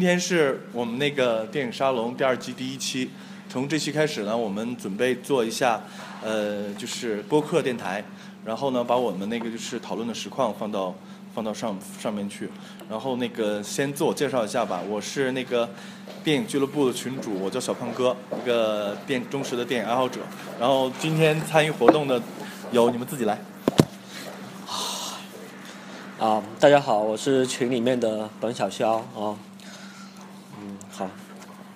[0.00, 3.10] 今天是我们那个电影沙龙第二季第一期。
[3.50, 5.78] 从这期开始呢，我们准备做一下，
[6.24, 8.02] 呃，就是播客电台。
[8.42, 10.94] 然后呢，把我们那个就是讨论的实况放到
[11.34, 12.48] 放到上上面去。
[12.88, 15.68] 然后那个先自我介绍一下吧，我是那个
[16.24, 20.20] 电影俱乐部的群主，我叫小胖哥，一个电忠实的电影爱好者。
[20.58, 22.22] 然后今天参与活动的
[22.72, 23.38] 有你们自己来。
[26.18, 29.36] 啊，大家好，我是群里面的本小肖啊。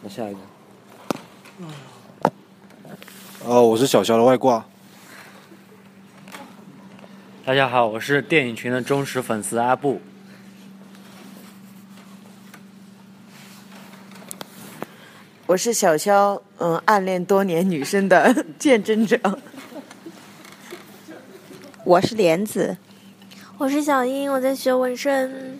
[0.04, 0.38] 那下一个。
[3.46, 4.62] 哦，我是小肖的外挂。
[7.46, 10.02] 大家好，我是电影群的忠实粉丝阿布。
[15.46, 19.18] 我是小肖，嗯，暗恋多年女生的 见证者。
[21.82, 22.76] 我是莲子，
[23.56, 25.58] 我是小英，我在学纹身，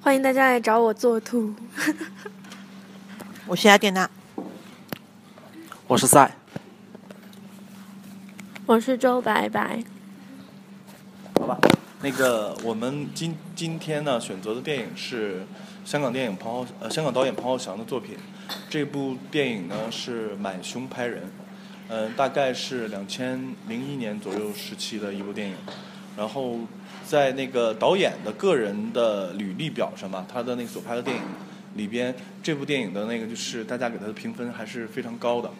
[0.00, 1.54] 欢迎大家来找我做图。
[3.46, 4.08] 我是阿典娜，
[5.86, 6.34] 我是赛，
[8.64, 9.84] 我是周白白。
[11.38, 11.58] 好吧，
[12.00, 15.46] 那个我们今今天呢选择的电影是
[15.84, 18.16] 香港电影彭浩呃香港导演彭浩翔的作品，
[18.70, 21.24] 这部电影呢是《满胸拍人》，
[21.88, 25.56] 嗯，大概是两千零一年左右时期的一部电影，
[26.16, 26.60] 然后
[27.06, 31.22] 在那个导演的个人的履历表上吧，他的那个所拍的电影
[31.76, 35.50] 里边，这部电影的那个就是大家给他的评分还是非常高的，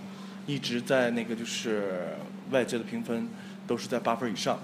[0.47, 2.17] 一直在那个就是
[2.51, 3.29] 外界的评分
[3.67, 4.59] 都是在八分以上。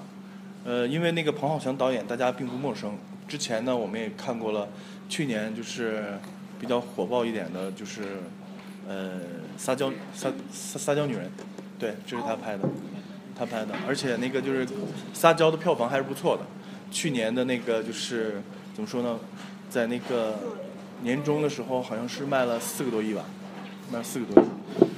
[0.64, 2.96] 呃，因为那个彭浩翔导演大家并不陌生，
[3.26, 4.68] 之前呢我们也看过了，
[5.08, 6.18] 去年就是
[6.60, 8.02] 比较火爆一点的，就是
[8.86, 9.20] 呃
[9.56, 11.30] 撒娇撒撒撒娇女人，
[11.78, 12.68] 对，这是他拍的，
[13.34, 14.68] 他拍的，而且那个就是
[15.14, 16.42] 撒娇的票房还是不错的，
[16.90, 18.42] 去年的那个就是
[18.74, 19.18] 怎么说呢，
[19.70, 20.38] 在那个
[21.02, 23.24] 年终的时候好像是卖了四个多亿吧，
[23.90, 24.46] 卖了四个多亿，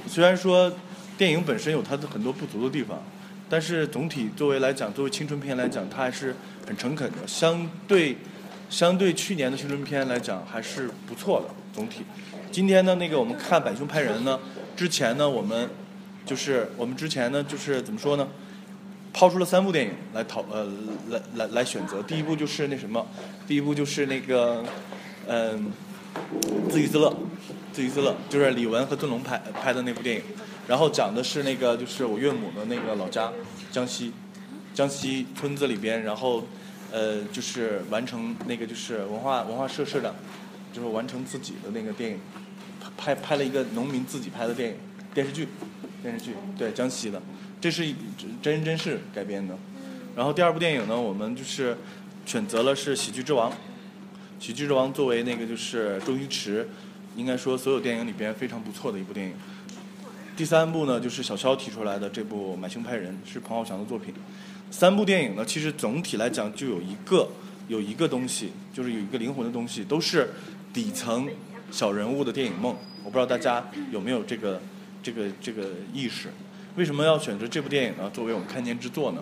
[0.07, 0.71] 虽然说
[1.17, 3.01] 电影本身有它的很多不足的地方。
[3.49, 7.17] 但是总体作为来讲，作为青春片来讲，它还是很诚恳的。
[7.27, 8.17] 相对
[8.67, 11.53] 相对去年的青春片来讲，还是不错的。
[11.71, 12.01] 总体，
[12.51, 14.39] 今天呢，那个我们看《百凶拍人》呢，
[14.75, 15.69] 之前呢，我们
[16.25, 18.27] 就是我们之前呢，就是怎么说呢？
[19.11, 20.65] 抛出了三部电影来讨呃
[21.09, 22.01] 来来来选择。
[22.01, 23.05] 第一部就是那什么，
[23.47, 24.63] 第一部就是那个
[25.27, 25.71] 嗯，
[26.69, 27.15] 自娱自乐，
[27.71, 30.23] 自娱自乐，就是李玟和尊龙拍拍的那部电影。
[30.67, 33.31] 然后讲的是那个，就是我岳母的那个老家，
[33.71, 34.13] 江西，
[34.73, 36.45] 江西村子里边，然后，
[36.91, 40.15] 呃，就是完成那个就是文化文化社社长，
[40.71, 42.19] 就是完成自己的那个电影，
[42.95, 44.75] 拍拍了一个农民自己拍的电影
[45.13, 45.47] 电视剧，
[46.01, 47.21] 电视剧对江西的，
[47.59, 47.85] 这是
[48.41, 49.57] 真人真事改编的。
[50.15, 51.77] 然后第二部电影呢，我们就是
[52.25, 53.51] 选择了是《喜剧之王》，
[54.43, 56.67] 《喜剧之王》作为那个就是周星驰，
[57.15, 59.33] 应该说所有电影里边非常不错的一部电影。
[60.35, 64.13] 第三部呢，就是小肖提出来的这部《买凶拍人》，是彭浩翔的作品。
[64.69, 67.29] 三部电影呢，其实总体来讲就有一个
[67.69, 70.33] 有一个东西，就是有一个灵魂的东西，都是
[70.73, 71.29] 底层
[71.71, 72.75] 小人物的电影梦。
[73.05, 74.61] 我不知道大家有没有这个
[75.01, 76.27] 这个这个意识？
[76.75, 78.11] 为什么要选择这部电影呢？
[78.13, 79.21] 作为我们开年之作呢？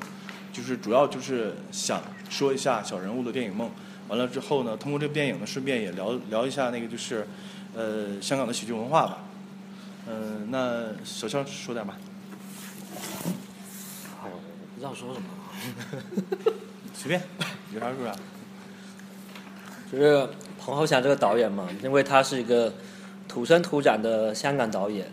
[0.51, 3.69] 就是主要就是想说一下小人物的电影梦。
[4.11, 7.25] 完了之后呢，通过这部电影呢，顺便也聊聊一下那个就是
[7.73, 9.19] 呃香港的喜剧文化吧。
[10.05, 11.97] 嗯，那小肖说点吧。
[14.19, 14.27] 好，
[14.75, 15.29] 不知道说什么。
[16.93, 17.21] 随便，
[17.73, 18.13] 有啥说啥。
[19.89, 20.27] 就是
[20.59, 22.73] 彭浩翔这个导演嘛，因为他是一个
[23.29, 25.09] 土生土长的香港导演，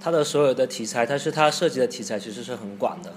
[0.00, 3.12] 他的所有的题材，他是他涉及的题材其实是很广的，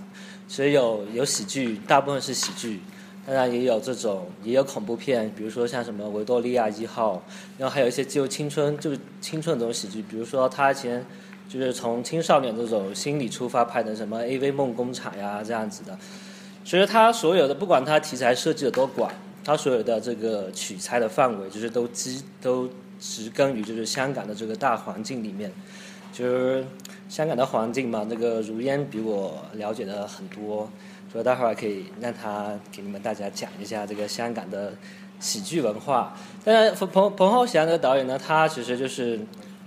[0.50, 2.82] 所以有有喜剧，大部分是喜剧，
[3.26, 7.16] 当然也有这种也有恐怖片，比如说像什么《维多利亚一号》，
[7.58, 11.06] 然后还有一些就青春就是青春这种喜剧，比如说他以前。
[11.50, 15.98] 就是从青少年这种心理出发拍的什么 AV 梦工厂呀这样子的，
[16.64, 19.12] 其实他所有的不管他题材设计的多广，
[19.44, 22.70] 他所有的这个取材的范围就是都基都
[23.02, 25.52] 植根于就是香港的这个大环境里面，
[26.14, 26.66] 就是
[27.10, 30.70] 香港的环境嘛，那个如烟比我了解的很多，
[31.12, 34.74] 所以待会儿可以让他给你们大家讲一下这个香港的
[35.20, 36.16] 喜剧文化。
[36.44, 39.20] 但是彭彭彭浩翔这个导演呢，他其实就是。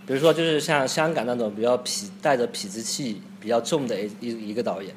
[0.06, 4.94] 比如说，就是像香港那种比较痞、带着痞子气比较重的一一一个导演，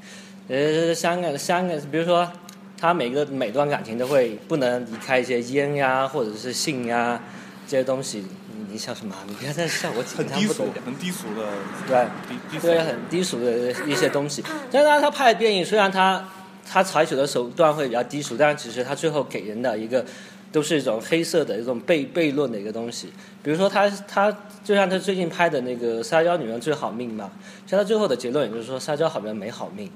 [0.50, 2.30] 呃，香港香港，比如说
[2.78, 7.24] 他每个每段感情都会不能离开一些烟呀，或者是性呀
[7.66, 8.26] 这些东西。
[8.72, 9.16] 你笑什么？
[9.28, 10.72] 你不要再笑我紧张不得了。
[10.86, 11.50] 很低俗的，
[11.88, 14.44] 对，对，很低俗的一些东西。
[14.72, 16.28] 但是他拍的电影，虽然他
[16.70, 20.06] 他采取的手段会比较低俗，但是其实他最后给人的一个
[20.52, 23.14] 都是一种黑色的一种悖悖论的一个东西。
[23.44, 27.32] 比如说他他就像他最近拍的那个《撒娇女人最好命》嘛，
[27.66, 29.90] 其实他最后的结论也就是说撒娇好人没好命。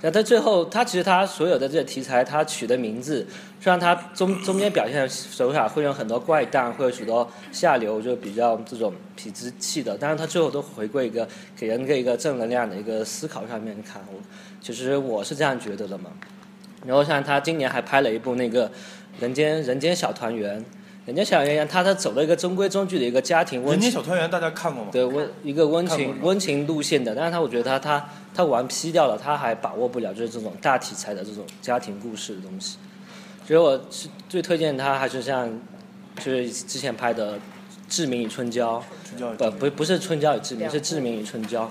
[0.00, 3.26] 那他最后，他其实他所有的这些题材，他取的名字，
[3.60, 14.00] 虽然他中中间表现手法会有很多怪诞，会有许多下流，就比较这种痞子气的，但是他最后都回归一个给人一个正能量的一个思考上面看。
[14.12, 14.20] 我
[14.60, 16.10] 其实我是这样觉得的嘛。
[16.86, 18.68] 然后像他今年还拍了一部那个
[19.18, 20.60] 《人间人间小团圆》，
[21.08, 24.90] 《人家小团圆》他他走了一个中规中矩的一个家庭温人情间小团圆大家看过吗？
[24.92, 32.76] 对温一个温情看过是吧温情路线的，但是他我觉得他他他玩 P 掉了，他还把握不了就是这种大题材的这种家庭故事的东西。
[33.46, 35.50] 所以我是最推荐他还是像
[36.16, 37.36] 就是之前拍的
[37.88, 38.78] 《志明与春娇》，
[39.08, 41.64] 春娇与不不不是《春娇与志明》，是《志明与春娇》。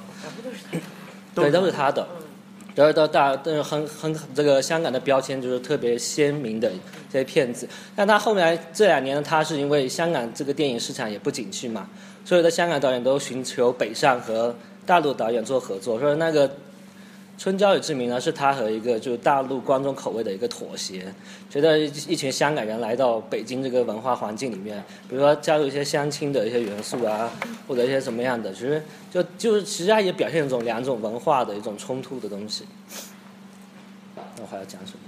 [1.36, 2.08] 都是对，都是他的。
[2.74, 6.72] 然后到大，但是很很这个香港的标签就是特别鲜明的
[7.12, 7.68] 这些片子。
[7.96, 11.90] 但他后来这两年呢，他是因为香港这个电影市场也不景气嘛，
[12.26, 14.56] 所有的香港导演都寻求北上和
[14.86, 16.00] 大陆导演做合作。
[16.00, 16.48] 所以那个
[17.38, 21.14] 《春娇与志明》呢，是他和一个就是大陆观众口味的一个妥协，
[21.52, 27.32] 觉得一群香港人来到北京这个文化环境里面，比如说加入一些相亲的一些元素啊，
[27.68, 28.82] 或者一些什么样的，其实
[29.14, 32.66] 就就是其实它也表现一种两种文化的一种冲突的东西。
[34.16, 35.07] 那我还要讲什么？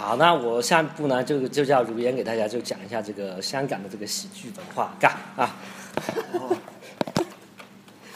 [0.00, 5.54] 好，那我下一步呢，就就叫如烟给大家就讲一下这个香港的这个喜剧文化，干啊！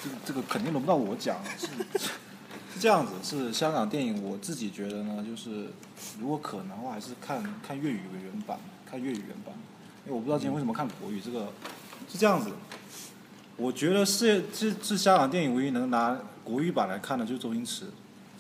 [0.03, 1.67] 这个这个肯定轮不到我讲，是
[1.99, 5.67] 是这样子，是香港电影，我自己觉得呢，就是
[6.19, 8.59] 如果可能的话，还是看看粤语的原版，
[8.91, 9.55] 看粤语原版，
[10.07, 11.53] 因为我不知道今天为什么看国语，这个
[12.11, 12.51] 是这样子。
[13.59, 17.85] 我觉得是这是香港电影唯一能拿国语版来看的，就是周星驰，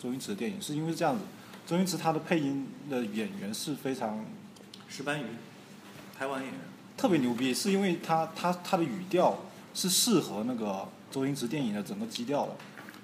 [0.03, 1.21] 周星驰的电影，是因为这样子，
[1.67, 4.25] 周星驰他的配音的演员是非常
[4.87, 5.25] 石斑鱼，
[6.19, 6.61] 台湾演员。
[6.97, 9.37] 特别牛逼，是因为他他他的语调
[9.75, 12.57] 是适合那个周星驰电影的整个基调的，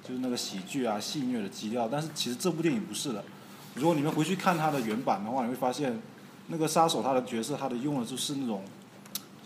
[0.05, 1.89] 就是那个喜剧啊、戏谑的基调。
[1.89, 3.25] 但是其实这部电影不是的。
[3.75, 6.01] 如果你们回去看他的原版的话，你会发现，
[6.49, 8.62] 那个杀手他的角色他的用的就是那种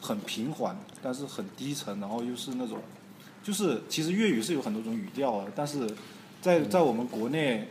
[0.01, 2.81] 很平缓，但是很低沉，然后又是那种，
[3.43, 5.89] 就是其实粤语是有很多种语调的，但是
[6.43, 7.69] 在在我们国内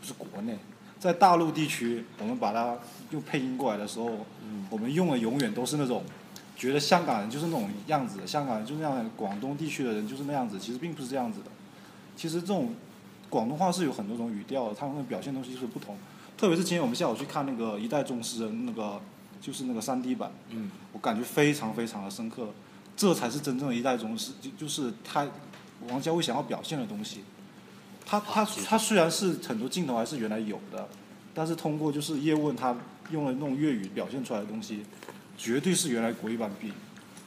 [0.00, 0.58] 不是国内，
[1.02, 2.78] 在大陆地区，我们把它
[3.10, 4.08] 用配音过来的时候，
[4.70, 6.04] 我们用的永远都是那种
[6.56, 11.46] 觉得香港人就是那种样子，香港人就是那样，广东地区的人就是那样子，其实并不是这样子的。
[12.16, 12.72] 其实这种
[13.28, 15.96] 广东话是有很多种语调的，他们的表现东西是不同。
[16.38, 19.00] 特别是今天我们下午去看那个《一代宗师》那个，
[19.40, 22.50] 就是那个三 D 版，嗯，我感觉非常非常的深刻，
[22.96, 25.26] 这才是真正的一代宗师，就就是他
[25.88, 27.24] 王家卫想要表现的东西。
[28.12, 30.86] 他他他虽然是很多镜头还是原来有的，
[31.32, 32.76] 但是通过就是叶问他
[33.10, 34.84] 用了那种粤语表现出来的东西，
[35.38, 36.74] 绝对是原来国语版比，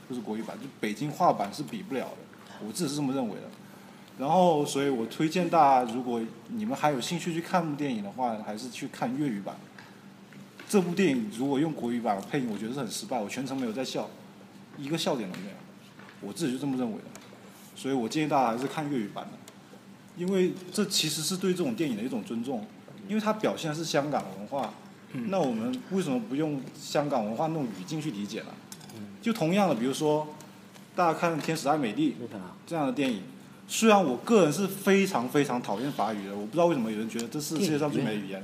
[0.07, 3.49] 不是国语版，就北京话版是比不了的，我自己是这么认为的。
[4.19, 9.55] 然后，所以我推荐大家，如果你们还有兴趣去看部电影的话，还是去看粤语版。
[10.69, 14.07] 这部电影如果用国语版配音，我觉得是很失败，我全程没有在笑，
[14.77, 15.55] 一个笑点都没有，
[16.21, 17.05] 我自己就这么认为的。
[17.75, 19.31] 所以我建议大家还是看粤语版的，
[20.17, 22.65] 因为这其实是对这种电影的一种尊重，
[23.07, 24.73] 因为它表现的是香港文化，
[25.27, 28.47] 那我们为什么不用香港文化那种语境去理解呢？
[29.21, 30.27] 就同样的，比如说
[30.95, 32.15] 大家看《天使爱美丽》
[32.65, 33.23] 这样的电影，
[33.67, 38.43] 虽然我个人是非常非常讨厌法语的，我不知道为什么有人觉得这是世界上最美的语言。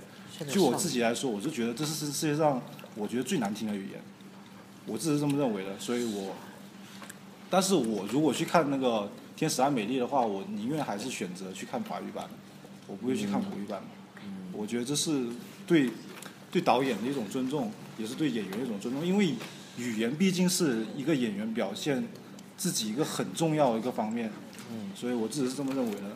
[0.49, 2.59] 就我自己来说，我就觉得这是世界上
[2.95, 4.01] 我觉得最难听的语言，
[4.87, 6.33] 我自己是这么认为的，所以我，
[7.47, 8.87] 但是我如果去看那个
[9.41, 12.29] 《天使爱美丽》的话，我宁愿还是选择去看法语版的，
[12.85, 13.87] 我不会去看国语版的。
[14.53, 15.29] 我觉得这是
[15.65, 15.89] 对
[16.51, 19.33] 对导演的一种尊重，也是对演员的一种尊重，因为
[19.77, 22.07] 语言毕竟是一个演员表现
[22.55, 24.31] 自己一个很重要的一个方面，
[24.71, 26.15] 嗯所以我自己是这么认为的。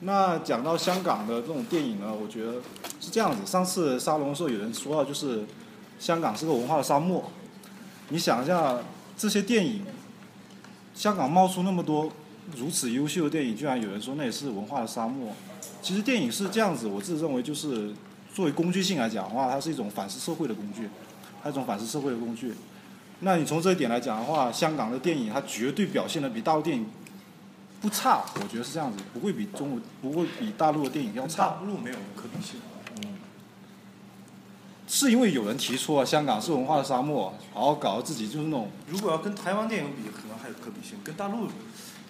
[0.00, 2.60] 那讲到香港的这种电影呢，我觉得
[3.00, 3.50] 是这样子。
[3.50, 5.46] 上次沙龙的时候，有人说到就是
[5.98, 7.32] 香港是个文化的沙漠。
[8.10, 8.80] 你想一下，
[9.16, 9.82] 这些电影，
[10.94, 12.12] 香港冒出那么多
[12.54, 15.32] 如此优秀的电影，居然有人说那也是文化的沙漠。
[15.82, 17.92] 其实电影是这样子，我自己认为就是
[18.32, 20.88] 作为工具性来讲的话，它是一种反思社会的工具，
[21.42, 22.54] 它是一种反思社会的工具。
[23.20, 26.86] 那你从这一点来讲的话，香港的电影它绝对表现的比大陆电影
[27.80, 31.60] 不差，我觉得是这样子，不会比中国不会比大陆的电影要差大。
[31.66, 32.60] 陆没有可比性。
[33.02, 33.14] 嗯
[34.88, 40.96] 是因为有人提出啊香港是文化的沙漠，然后搞得自己就是那种如果要跟台湾电影比，可能还有可比性。
[41.02, 41.48] 跟大陆，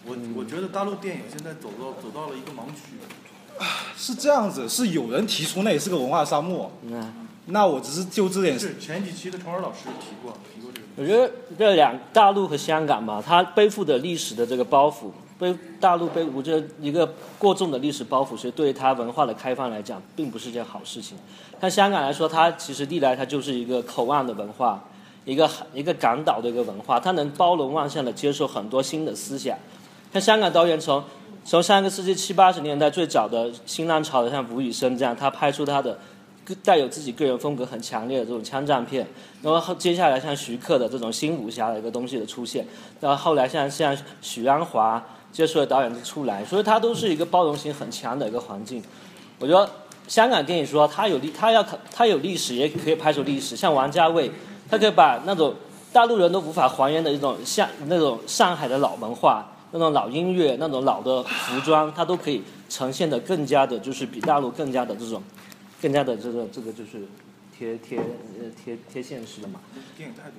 [0.06, 2.96] 我我觉得大陆电影现在走到走到了一个盲区。
[3.96, 10.86] 是这样子，是有人提出那也是个文化沙漠，嗯，那我只是就这点是前几期的崇儿老师提过提过这个。
[10.96, 21.16] 我觉得这两大陆和香港嘛，它背负的历史的这个包袱，背大陆背，我觉得一个过重的历史包袱，所以对它文化的开放来讲，并不是件好事情。
[21.58, 24.84] 但香港来说，它其实历来它就是一个口岸的文化，
[25.24, 29.56] 一个一个港岛的一个文化，它能包容万象的接受很多新的思想。
[30.16, 31.02] 像香港导演从
[31.44, 35.98] 从上个世纪七八十年代最早的新浪潮的，像吴宇森这样，他拍出他的
[36.64, 39.06] 带有自己个人风格很强烈的这种枪战片，
[39.42, 42.66] 然后接下来像徐克的这种新武侠的一个东西的出现，
[42.98, 48.82] 然后后来像像许鞍华接触的导演都出来，所以它都是一个包容性很强的一个环境。
[49.38, 49.68] 我觉得
[50.08, 53.54] 香港电影说它有历，它要它有历史，也可以拍出历史。
[53.54, 54.30] 像王家卫，
[54.70, 55.54] 他可以把那种
[55.92, 59.46] 大陆人都无法还原的一种像那种上海的老文化。
[59.78, 65.22] 那种老音乐、那种老的服装，它都可以呈现的更加的，就是比大陆更加的这种，
[65.80, 67.06] 更加的这个这个就是
[67.56, 68.00] 贴贴
[68.64, 69.60] 贴贴现实的嘛。
[69.96, 70.36] 电影态度。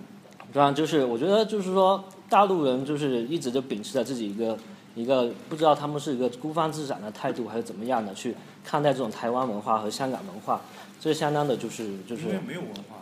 [0.51, 4.57] 对啊，就是我觉得就是说，大陆人就是一直就秉持着自己一个
[4.95, 10.61] 一个不知道他们是一个孤芳自赏的态度，还是怎么样的去看待这种台湾文化和香港文化，
[10.99, 12.23] 这相当的就是就是。
[12.23, 12.96] 因为没有文化。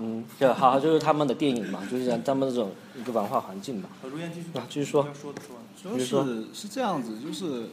[0.00, 3.88] 嗯，对，好，就是他们的电影嘛，就是他们这种一个文化环境嘛。
[4.02, 5.06] 如继续啊，继续说。
[5.80, 7.68] 说是是这样子，就是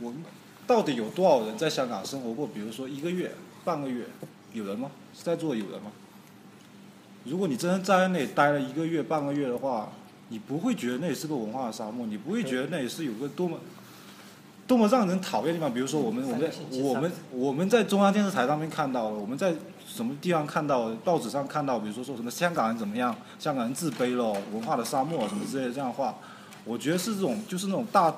[0.00, 0.22] 我们
[0.66, 2.46] 到底有多少人在香港生活过？
[2.46, 3.32] 比如说一个月、
[3.64, 4.04] 半个月，
[4.52, 4.90] 有人吗？
[5.14, 5.90] 在座有人吗？
[7.24, 9.90] 如果你真的在那里待了一个月、半个月的话，
[10.28, 13.58] 你不会觉得那里是个文化的沙漠，你不会觉得那里是有个多么
[14.66, 15.72] 多么让人讨厌的地方。
[15.72, 16.50] 比如说我们我们
[16.82, 19.54] 我们我们在中央电视台上面看到了，我们在。
[19.98, 26.14] 什么地方看到报纸上看到，比如说说什么香港人怎么样，香港人自卑咯，文化的沙漠什么之类的这样的话，
[26.64, 28.14] 我觉得是这种就是那种大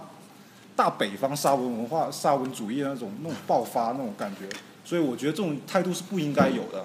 [0.76, 4.46] 大北方沙文文化沙文主义那种那种爆发那种感觉，
[4.84, 6.84] 所以我觉得这种态度是不应该有的。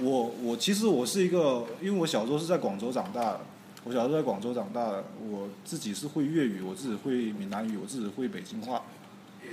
[0.00, 3.40] 我我其实我是一个，因为我小时候是在广州长大的，
[3.82, 8.82] 我小时候在广州长大的，我自己是会粤语，我自己会闽南语，我自己会北京话。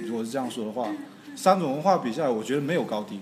[0.04, 0.88] 如果是这样说的话，
[1.36, 3.20] 三种文化比下来，我觉得没有高低。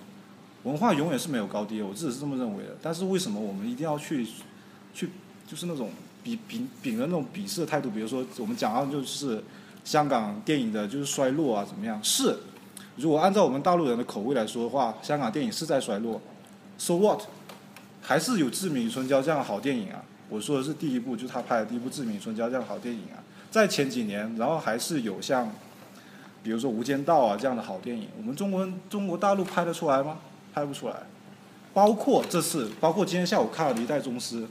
[0.63, 2.75] 文化永远是没有高低的，我自己是这么认为的。
[2.81, 4.27] 但是为什么我们一定要去，
[4.93, 5.09] 去
[5.47, 5.89] 就是那种
[6.23, 7.89] 比比秉着那种鄙视的态度？
[7.89, 9.43] 比如说我们讲到就是
[9.83, 12.03] 香港电影的就是衰落啊，怎么样？
[12.03, 12.37] 是，
[12.97, 16.21] 如果按照我们大陆人的口味来说的话，香港电影是在衰落。
[16.77, 17.21] So what？
[18.01, 20.03] 还是有《志明与春娇》这样的好电影啊？
[20.29, 23.23] 我说的是第一部，就是他拍的第一部《志明与春娇》这样的好电影啊。
[23.49, 25.49] 在前几年，然后还是有像，
[26.43, 28.07] 比如说《无间道》啊这样的好电影。
[28.17, 30.19] 我们中国中国大陆拍得出来吗？
[30.57, 30.95] 拍不出来，
[31.71, 34.41] 包括这次，包括今天下午看了《一代宗师》，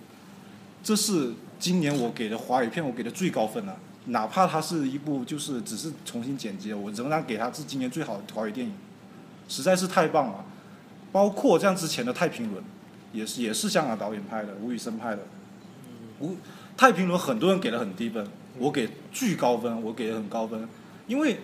[0.85, 3.77] 这是今年我给的华语片，我给的最高分了。
[4.05, 8.73] 哪怕它是一部就是只是重新剪辑，我仍然给它是今年最好的华语电影，
[9.49, 10.45] 实在是太棒了。
[11.11, 12.63] 包括像之前的《太平轮》，
[13.13, 15.23] 也是也是香港导演拍的，吴宇森拍的。
[16.21, 16.29] 吴
[16.77, 18.25] 《太平轮》很多人给的很低分，
[18.59, 20.69] 我给巨高分，我给的很高分，
[21.09, 21.41] 因为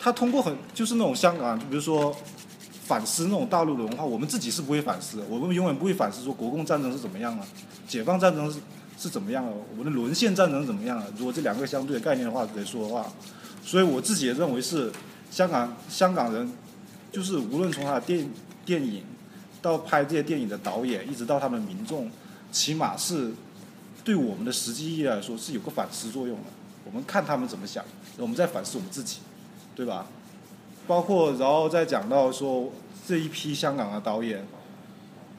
[0.00, 2.12] 他通过很就是那种香港，就比如说。
[2.90, 5.24] 反思那种大陆的文化，我们自己是不会反思的。
[5.30, 7.46] 我们永远不会反思说国共战争是怎么样啊，
[7.86, 8.58] 解放战争是
[8.98, 11.06] 是怎么样啊，我们的沦陷战争怎么样啊。
[11.16, 13.06] 如果这两个相对的概念的话来说的话，
[13.64, 14.90] 所以我自己也认为是
[15.30, 16.52] 香港香港人，
[17.12, 18.28] 就是无论从他的电
[18.66, 19.04] 电影
[19.62, 22.10] 到拍这些电影的导演，一直到他们民众，
[22.50, 23.32] 起码是
[24.02, 26.46] 对我们的实际意义来说是有个反思作用的。
[26.84, 27.84] 我们看他们怎么想，
[28.16, 29.18] 我们在反思我们自己，
[29.76, 30.06] 对吧？
[30.90, 32.68] 包括，然后再讲到说
[33.06, 34.44] 这一批香港的导演，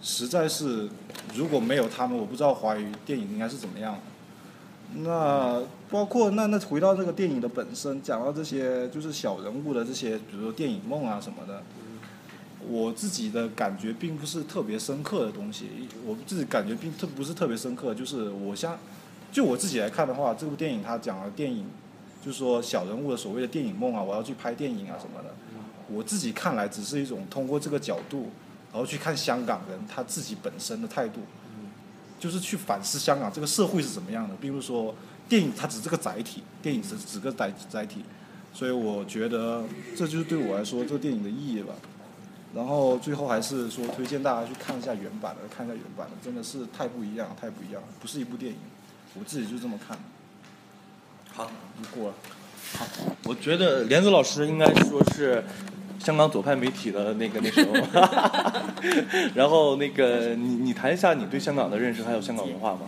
[0.02, 0.88] 实在是
[1.36, 4.00] 如果没有他们，我不知道华语电影应该是怎么样。
[4.96, 11.62] 那包括那那回到这个电影的本身，讲到这些就是小人物的这些，比如说电影梦啊什么的，
[12.66, 15.68] 我自己的感觉并不是特别深刻的东西。
[16.06, 18.80] 我自己感觉并特不是特别深刻，就是我像
[19.34, 21.66] 就我自己来看的话，这部电影它讲的电影。
[22.22, 25.34] 就是说小人物的所谓的电影梦啊，我要去拍电影啊什么的，
[25.90, 28.30] 我自己看来只是一种通过这个角度，
[28.72, 31.22] 然后去看香港人他自己本身的态度，
[32.20, 34.36] 就是去反思香港这个社会是怎么样的。
[34.36, 34.94] 比如说
[35.28, 38.04] 电影它只是个载体，电影只只个载载体，
[38.54, 39.64] 所以我觉得
[39.96, 41.74] 这就是对我来说这个电影的意义吧。
[42.54, 48.60] 然后最后还是说推荐大家去看一下原版的，看一下原版的，真的是太不一样，太不一样，不是一部电影，
[49.18, 49.98] 我自己就这么看。
[51.34, 52.16] 好，你过了。
[52.78, 52.86] 好，
[53.26, 55.44] 我觉得莲子老师应该说是
[56.00, 57.78] 香港左派媒体的那个那什么。
[59.36, 62.82] 然后那个你你谈一下你对香港的认识，还有香港文化吧。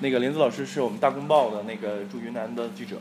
[0.00, 2.96] 那个莲子老师是我们大公报的那个驻云南的记者。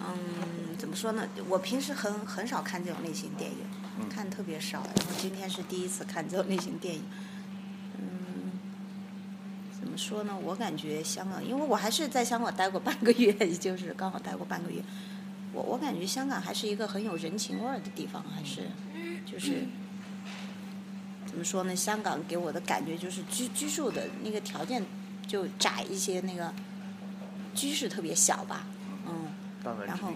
[0.00, 1.28] 嗯，怎么说呢？
[1.48, 3.58] 我平时很很少看这种类型电影。
[3.96, 4.78] 嗯看特别少。
[4.96, 7.02] 然后今天是第一次看这种类型电影，
[9.94, 10.36] 么说呢？
[10.42, 14.82] 我感觉香港，因为我还是在香港待过半个月，也 就是刚好待过半个月。
[15.52, 18.62] 我我感觉香港还是一个很有人情味儿的地方，还是
[19.24, 19.68] 就是
[21.24, 21.76] 怎么说呢？
[21.76, 24.84] 香港给我的感觉就是居居住的那个条件
[25.28, 26.52] 就窄一些，那个
[27.54, 28.66] 居室特别小吧，
[29.06, 29.28] 嗯。
[29.86, 30.12] 然后，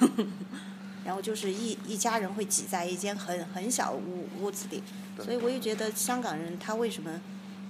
[1.04, 4.82] 然后就是一一家人会挤在一间很很小屋屋子里，
[5.22, 7.20] 所以我也觉得香港人他为什么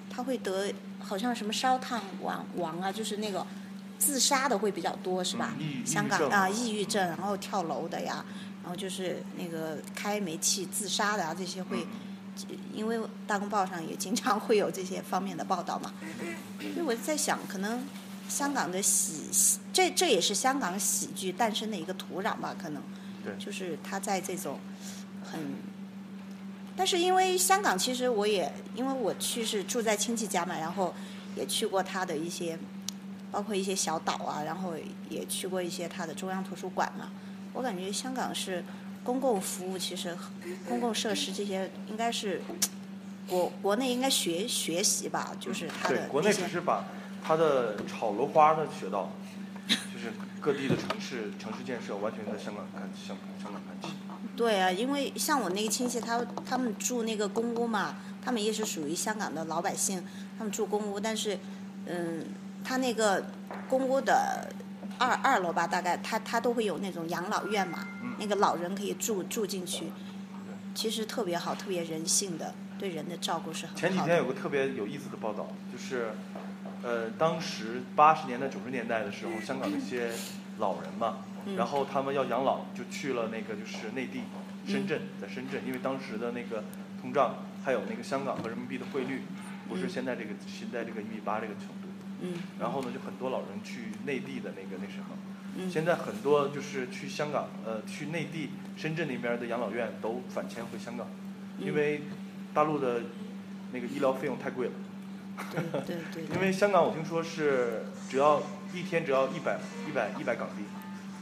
[0.09, 3.47] 他会得好像什么烧炭王王啊，就是那个
[3.99, 5.55] 自杀的会比较多是吧？
[5.59, 8.25] 嗯香港啊，抑郁症，然后跳楼的呀，
[8.63, 11.87] 然后就是那个开煤气自杀的啊，这些会，
[12.75, 15.93] 因为《大公报》上也经常会有这些方面的报道嘛，
[16.61, 17.83] 所以我在想，可能
[18.29, 22.83] 香港的喜喜这这也是香港喜剧诞生的一个土壤吧，可能。
[23.25, 24.61] 对就是他在这种
[25.25, 25.41] 很，
[26.79, 30.95] 但是因为香港其实我也因为我去是住在亲戚家嘛，然后
[31.35, 32.57] 也去过他的一些，
[33.33, 34.75] 包括一些小岛啊，然后
[35.11, 37.11] 也去过一些他的中央图书馆嘛。
[37.53, 38.65] 我感觉香港是
[39.03, 40.17] 公共服务，其实
[40.69, 42.41] 公共设施这些应该是
[43.27, 46.85] 国国内应该学学习吧，就是他对，国内只是把
[47.21, 49.11] 他的炒楼花的学到，
[49.67, 53.97] 就是各地的城市城市建设完全在香港看香香港看齐。
[54.37, 60.05] 对啊，因为像我那个亲戚，他他们住那个公屋嘛，他们也是属于香港的老百姓，
[60.39, 61.39] 他们住公屋，但是，
[61.87, 62.25] 嗯，
[62.65, 63.27] 他那个
[63.69, 64.49] 公屋的
[64.99, 69.87] 二二楼吧，大概他他都会有那种养老院嘛，嗯那个老人可以住住进去，
[70.75, 73.81] 其实特别好，特别人性的，对人的照顾是很好的。
[73.81, 76.13] 前几天有个特别有意思的报道，就是，
[76.83, 80.13] 呃，当时八十年代九十年代的时候，香港那些
[80.59, 84.23] 老人嘛，嗯然后他们要养老，就去了那个就是内地，
[84.67, 86.65] 深圳，在深圳，因为当时的那个
[87.01, 89.23] 通胀，还有那个香港和人民币的汇率，
[89.69, 91.89] 不是嗯现在这个现在这个一比八这个程度。
[92.21, 95.17] 嗯然后呢，就很多老人去内地的那个那什么，
[95.57, 101.09] 嗯现在很多就是去香港，呃，去内地深圳那边的养老院都返迁回香港，
[101.59, 102.03] 嗯因为
[102.55, 103.03] 大陆的
[103.73, 104.73] 那个医疗费用太贵了。
[105.51, 106.37] 对对对。
[106.37, 110.65] 因为香港我听说是只要一天只要一百一百一百港币，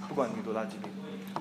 [0.09, 0.91] 不管你多大疾病，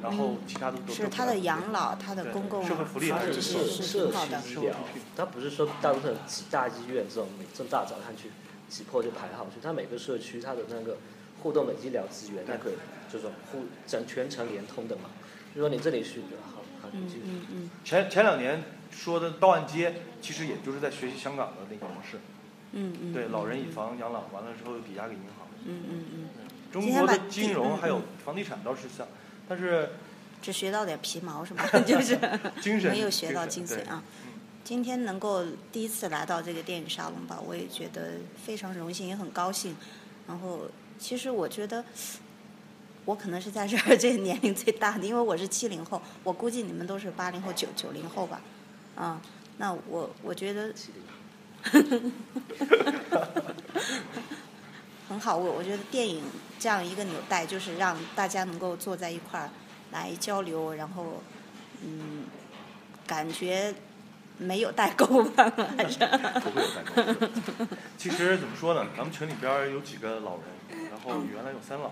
[0.01, 4.41] 然后其他的都是他的养老，他的公共社会福利它还是是社是是社挺好的。
[4.41, 4.75] 区医疗，
[5.15, 8.29] 他不是说大部分几大医院这种每这么大早上去
[8.69, 10.97] 挤破就排好去，它每个社区它的那个
[11.41, 12.73] 互动的医疗资源，它可以
[13.11, 15.03] 这种互整全程连通的嘛。
[15.53, 16.21] 如果你这里需
[16.53, 17.69] 好好嗯继续嗯嗯。
[17.83, 22.17] 前前两年说的道岸街，其实也就是在学习香港的那个模式，
[22.75, 23.13] 嗯嗯。
[23.13, 25.47] 对，老人以房养老，完了之后抵押给银行。
[25.65, 26.29] 嗯嗯嗯，
[26.71, 29.07] 中国的金融嗯还有嗯房地产倒是像，
[29.49, 29.89] 但是
[30.41, 31.63] 只学到点皮毛是吗？
[31.87, 32.15] 就是
[32.61, 34.03] 精神没有学到精髓啊。
[34.63, 39.75] 今天能够第一次来到这个电影沙龙吧，我也觉得非常荣幸，也很高兴。
[40.27, 40.61] 然后，
[40.97, 41.85] 其实我觉得，
[43.05, 48.41] 我可能是在这儿这个年龄最大的，因为我是七零后，我估计你们都是八零后、九九零后吧。
[48.95, 49.21] 啊，
[49.59, 50.73] 那我我觉得
[55.07, 56.23] 很好，我我觉得电影
[56.59, 59.49] 这样一个纽带，就是让大家能够坐在一块儿
[59.91, 61.21] 来交流，然后
[61.83, 62.25] 嗯，
[63.05, 63.73] 感觉
[64.37, 67.03] 没有代沟吧，还是不会有代沟。
[67.97, 71.89] 其实怎么说呢，咱们群里边有几个老人，然后原来有三老，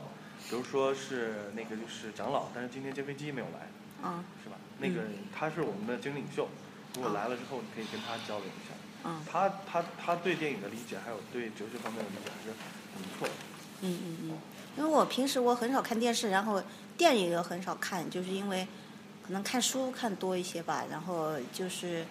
[0.50, 3.68] 比如说是那个就是长老，但是今天接飞机没有来，
[4.04, 4.56] 嗯是吧？
[4.80, 5.02] 那个
[5.34, 6.50] 他是我们的精灵领袖，
[6.96, 8.73] 如果来了之后，你可以跟他交流一下。
[9.06, 12.56] 嗯他他他对电影的理解，还有对哲学方面的理解还是
[12.96, 13.34] 很不错的。
[13.82, 14.38] 嗯嗯嗯，
[14.78, 16.64] 因为我平时我很少看电视，然后
[16.98, 18.66] 电影也很少看，就是因为
[19.26, 22.06] 可能看书看多一些吧，然后就是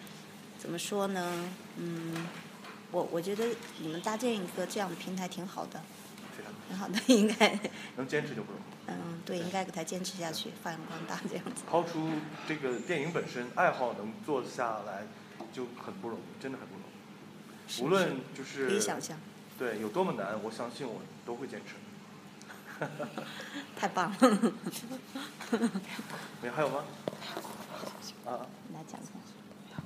[0.59, 2.27] 怎么说呢，嗯，
[2.91, 3.47] 我我觉得
[3.79, 5.81] 你们搭建一个这样的平台挺好的，
[6.37, 7.59] 非常挺好的，应该，
[7.97, 8.65] 能坚持就不容易。
[8.89, 11.63] 嗯，对，应该给他坚持下去，发扬光大这样子。
[11.71, 12.11] 抛出
[12.47, 15.05] 这个电影本身爱好能做下来，
[15.53, 17.73] 就很不容易，真的很不容易。
[17.73, 19.17] 是无论就是可以想象，
[19.59, 21.75] 对有多么难，我相信我都会坚持。
[23.79, 24.17] 太棒了，
[26.43, 26.85] 没有还有吗？
[28.27, 28.43] 啊，
[28.75, 29.13] 来讲讲。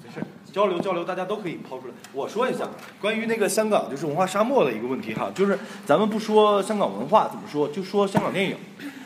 [0.02, 1.94] 没事，交流交流，大家都可以抛出来。
[2.12, 2.68] 我说一下
[3.00, 8.56] 关于那个香港就是文化沙漠的一个问题哈，就是咱们不说香港文化怎么说，就说香港电影。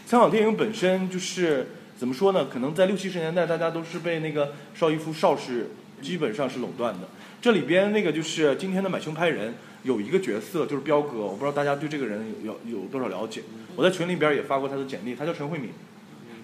[0.07, 2.47] 香港电影本身就是怎么说呢？
[2.47, 5.71] 可能在六七十年代，大家都是被那个邵逸夫邵氏
[6.01, 7.09] 基本上是垄断的。
[7.41, 13.43] 这里边那个就是今天的买凶拍人有一个角色就是彪哥，我不知道大家对这个人有有有多少了解。
[13.77, 15.71] 我在群里边也发过他的简历，他叫陈慧敏。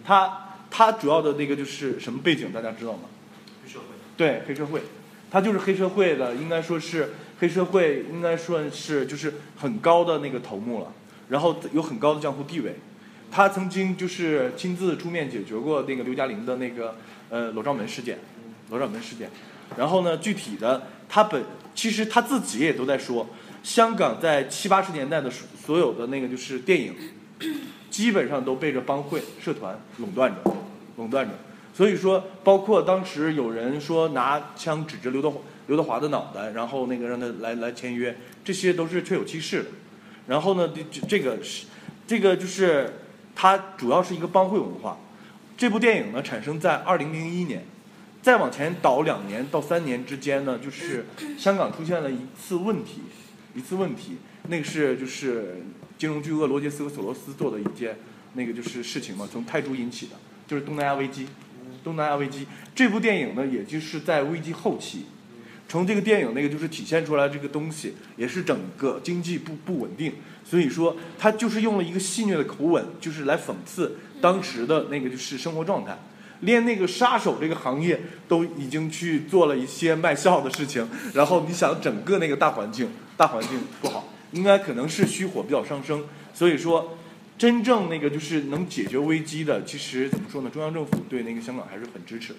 [0.04, 3.00] 他他主要的那个就是什么背景，大家知道吗？
[3.64, 3.84] 黑社会
[4.16, 4.80] 对黑社会，
[5.30, 10.92] 他就是黑社会的，应该说是黑社会，应该算是就是很高的那个头目了，
[11.28, 12.76] 然后有很高的江湖地位。
[13.30, 16.94] 他曾经就是亲自出面解决过那个刘嘉玲的那个
[17.28, 18.18] 呃裸照门事件，
[18.70, 19.30] 罗掌门事件。
[19.76, 23.26] 然后呢，具体的他本其实他自己也都在说，
[23.62, 26.94] 香港在七八十年代的所有的那个就是电影，
[27.90, 30.56] 基本上都被这帮会社团垄断着，
[30.96, 31.34] 垄断着。
[31.74, 39.66] 所以说，包括当时有人说拿枪指着刘德华刘德华的脑袋，然后那个让他来来签约，这些都是确有其事。
[40.26, 41.66] 然后呢，这这个是
[42.06, 43.00] 这个就是
[43.34, 44.96] 它主要是一个帮会文化。
[45.56, 47.64] 这部电影呢产生在二零零一年，
[48.26, 51.06] 再往前倒两年到三年之间呢，就是
[51.38, 53.02] 香港出现了一次问题，
[53.54, 54.16] 一次问题，
[54.48, 55.62] 那个是就是
[55.96, 57.96] 金融巨鳄罗杰斯和索罗斯做的一件
[58.32, 61.28] 那个就是事情嘛，从泰铢引起的，就是东南亚危机。
[61.84, 65.06] 东南亚危机这部电影呢，也就是在危机后期，
[65.68, 75.96] 从这个电影那个就是体现出来这个东西，也是整个经济不不稳定，所以说他就是用了一个戏谑的口吻，就是来讽刺当时的那个就是生活状态，
[76.40, 86.98] 连那个杀手这个行业都已经去做了一些卖笑的事情，然后你想整个那个大环境大环境不好，应该可能是虚火比较上升，所以说。
[87.38, 90.48] 真正那个就是能解决危机的，其实怎么说呢？
[90.48, 92.38] 中央政府对那个香港还是很支持的，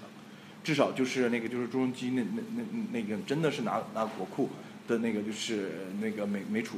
[0.63, 4.49] 至少就是那个就是朱镕基那那那那个真的是拿拿国库
[4.87, 6.77] 的那个就是那个美美储，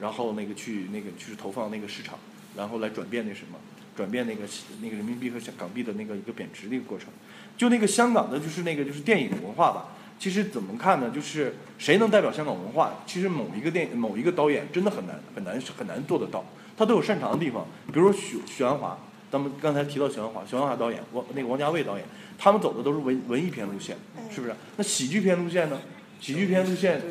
[0.00, 2.18] 然后那个去那个去投放那个市场，
[2.56, 3.56] 然后来转变那什么，
[3.96, 4.42] 转变那个
[4.80, 7.08] 那个人民币和港币的那个一个贬值的一个过程。
[7.56, 11.10] 就那个香港的就是那个就是电影文化吧，其实怎么看呢？
[11.14, 12.94] 就是谁能代表香港文化？
[13.06, 16.44] 其实某一个电某一个导演真的很难很难很难做得到。
[16.76, 18.98] 他都有擅长的地方，比如说许许鞍华，
[19.30, 22.06] 咱们刚才提到许鞍华，许鞍华导演，王那个王家卫导演，
[22.38, 23.96] 他们走的都是文文艺片路线，
[24.30, 24.54] 是不是？
[24.76, 25.78] 那喜剧片路线呢？
[26.18, 27.02] 喜剧片路线，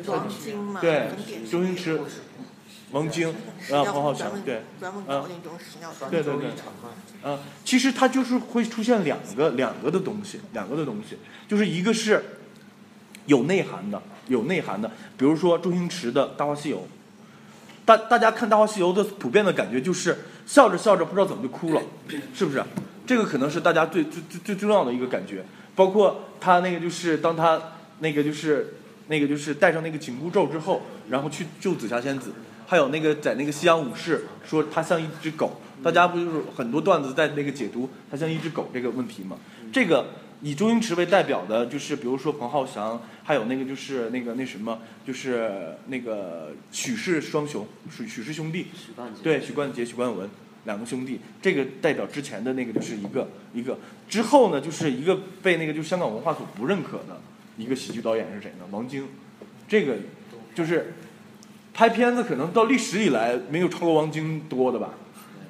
[0.80, 1.08] 对，
[1.48, 2.00] 周星驰、
[2.92, 3.28] 王晶
[3.70, 5.24] 啊，黄浩翔，对，啊，
[6.10, 11.16] 对对对，啊，其实它就是会出现两个两个的东西，两个的东西，
[11.48, 12.22] 就是一个是
[13.26, 16.78] 有内涵的，有内涵的，比如说周星驰的《大话西游》。
[17.84, 21.82] 大大家看《大话西游》的普遍的感觉就是笑着笑着不知道怎么就哭了，
[22.32, 22.62] 是不是？
[23.04, 25.44] 这个可能是大家最最最最重要的一个感觉。
[25.74, 27.60] 包括他那个就是当他
[27.98, 28.74] 那个就是
[29.08, 32.30] 那个就是戴上那个紧箍咒之后，然后去救紫霞仙子，
[32.72, 39.36] 还有那个在那个西洋武士说他像一只狗，大家不就是很多段子在那个解读他像一只狗这个问题吗？
[39.70, 40.06] 这个。
[40.44, 48.66] 以周星驰为代表的，就是比如说彭浩翔，还有那个就是那个那什么，就是那个许氏双雄，许许氏兄弟，
[49.22, 50.28] 对，许冠杰、许冠文
[50.64, 57.20] 两个兄弟，这个代表之前的那个就是一个一个，之后呢就是一个被那个就香港文化所不认可的
[57.56, 58.64] 一个喜剧导演是谁呢？
[58.72, 59.06] 王晶，
[59.68, 59.94] 这个
[60.56, 60.92] 就是
[61.74, 64.90] 拍片子可能到历史以来没有超过王晶多的吧，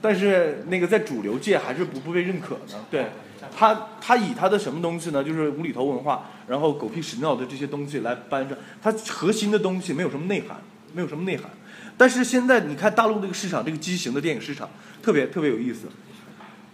[0.01, 3.07] 但是那个在主流界还是不不被认可的，对。
[3.55, 5.23] 他他以他的什么东西呢？
[5.23, 10.57] 就是无厘头文化，然后狗屁屎尿的这些东西来搬上，他核心的东西没有什么内涵，
[10.95, 11.51] 没有什么内涵。
[11.99, 14.71] 但是现在你看大陆这个市场，这个畸形的电影市场
[15.03, 15.89] 特别特别有意思，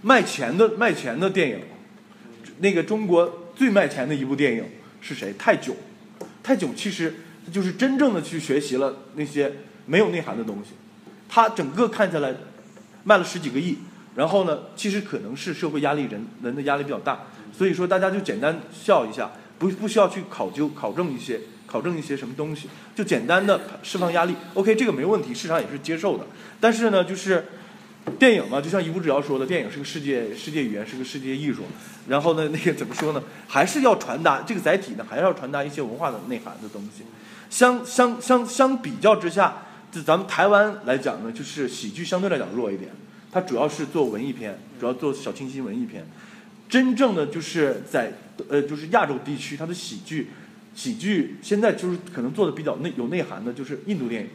[0.03, 1.61] 卖钱的卖钱的电影，
[2.59, 4.63] 那个中国最卖钱的一部电影
[5.01, 5.35] 是谁？
[5.39, 5.75] 泰囧，
[6.43, 7.15] 泰囧其实
[7.51, 9.53] 就是真正的去学习了那些
[9.87, 10.71] 没有内涵的东西，
[11.29, 12.35] 他整个看下来
[13.05, 13.79] 卖了十几个亿。
[14.15, 17.21] 然后呢，其实可能是社会压力，人人的压力比较大，
[17.57, 19.31] 所以说大家就简单笑一下，
[19.61, 24.35] 不不需要去考究考证一些考证一些什么东西，就简单的释放压力。
[24.55, 26.27] OK，这个没问题，市场也是接受的。
[26.59, 27.45] 但是呢，就是
[28.19, 31.63] 电影嘛，就像一无只要说的，电影是个世界世界语言，是个世界艺术。
[32.09, 33.23] 然后呢，那个怎么说呢？
[33.47, 37.05] 还是要传达这个载体呢，还是要传达一些文化的内涵的东西。
[37.51, 42.91] 相相相相比较之下，就咱们台湾来讲呢，就是喜剧相对来讲弱一点。
[43.31, 46.07] 它主要是做文艺片，主要做小清新文艺片。
[46.69, 48.13] 真正的就是在
[48.49, 50.29] 呃，就是亚洲地区，它的喜剧，
[50.75, 54.29] 喜剧现在就是可能做的比较内有内涵的，就是印度电影。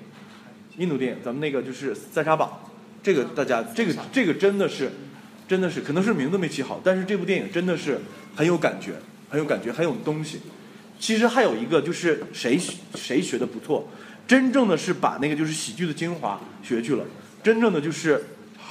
[0.78, 2.62] 印度电影，咱们那个就是《三沙堡》，
[3.04, 4.89] 这个大家这个这个真的是，
[5.47, 7.99] 真的是可能是名字没起好，但是这部电影真的是
[8.36, 8.93] 很有感觉，
[9.30, 10.39] 很有感觉，很有东西。
[10.99, 12.60] 其实还有一个就是谁
[12.95, 13.88] 谁学的不错，
[14.27, 17.06] 真正的是把那个就是喜剧的精华学去了，
[17.41, 18.25] 真正的就是。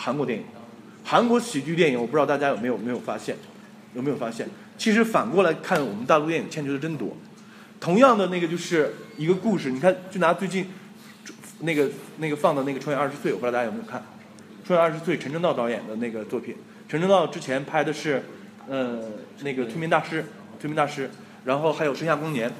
[0.05, 0.45] 韩国电影，
[1.05, 3.37] 韩国喜剧电影，我不知道大家有没有没有发现，
[3.95, 4.49] 有没有发现？
[4.77, 7.17] 其实反过来看，我们大陆电影欠缺的真多。
[7.79, 10.67] 同样的那个就是一个故事，你看，就拿最近
[11.61, 14.01] 那个那个放的那个《穿越二十岁》，我不知道大家有没有看
[14.67, 16.57] 《穿越二十岁》，陈正道导演的那个作品。
[16.89, 18.25] 陈正道之前拍的是，
[18.67, 19.05] 呃，
[19.43, 20.23] 那个《催眠大师》，
[20.61, 21.09] 《催眠大师》，
[21.45, 22.51] 然后还有《盛夏光年》，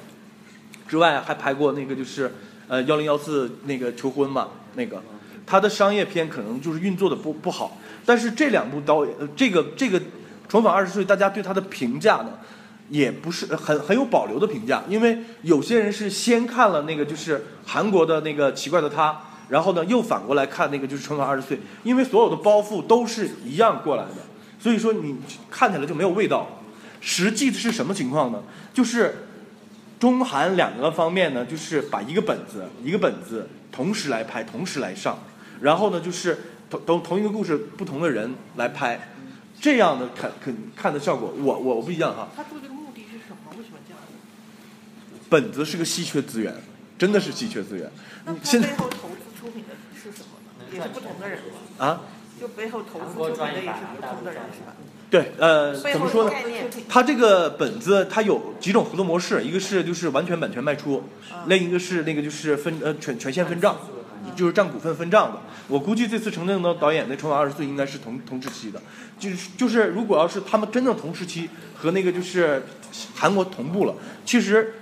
[0.87, 2.31] 之外还拍过那个就是
[2.67, 5.01] 呃幺零幺四那个求婚嘛，那个。
[5.45, 9.99] 他的商业片可能就是运作的不不好，但是这两部导演，这个这个
[10.47, 12.29] 《重返二十岁》，大家对他的评价呢，
[12.87, 19.11] 也不是很很有保留的评价，因为有些人是先看了那个就是韩国的那个《奇怪的他》，
[19.49, 24.19] 然后呢又反过来看那个就是《重返二十岁》，因为所有的包袱都是一样过来的，
[24.57, 25.17] 所以说你
[25.51, 26.47] 看起来就没有味道。
[27.05, 28.41] 实际是什么情况呢？
[28.73, 29.27] 就是
[29.99, 35.19] 中韩两个方面呢，就是把一个本子一个本子同时来拍，同时来上，
[35.61, 36.39] 然后呢就是
[36.69, 39.09] 同同同一个故事，不同的人来拍，
[39.59, 42.29] 这样的看看看的效果，我我我不一样哈。
[42.35, 43.51] 他做这个目的是什么？
[43.51, 43.99] 为什么这样？
[45.29, 46.55] 本子是个稀缺资源，
[46.97, 47.91] 真的是稀缺资源。
[48.23, 50.65] 那他现在背后投资出品的是什么呢？
[50.71, 51.85] 也是不同的人吗？
[51.85, 52.01] 啊，
[52.39, 54.73] 就背后投资出品的也是不同的人是吧？
[55.13, 56.31] 对，呃，怎么说呢？
[56.89, 61.03] 它这个本子它有几种合作模式，一个是就是完全版权卖出，
[61.45, 63.77] 另一个是那个就是分呃权权限分账，
[64.35, 65.39] 就是占股份分账的。
[65.67, 68.81] 我估计这次陈正的导演的《重返二十岁》应该是同同时期的，
[69.19, 72.63] 就是就是如果要是他们真正同时期和那个就是
[73.13, 73.93] 韩国同步了，
[74.25, 74.73] 其实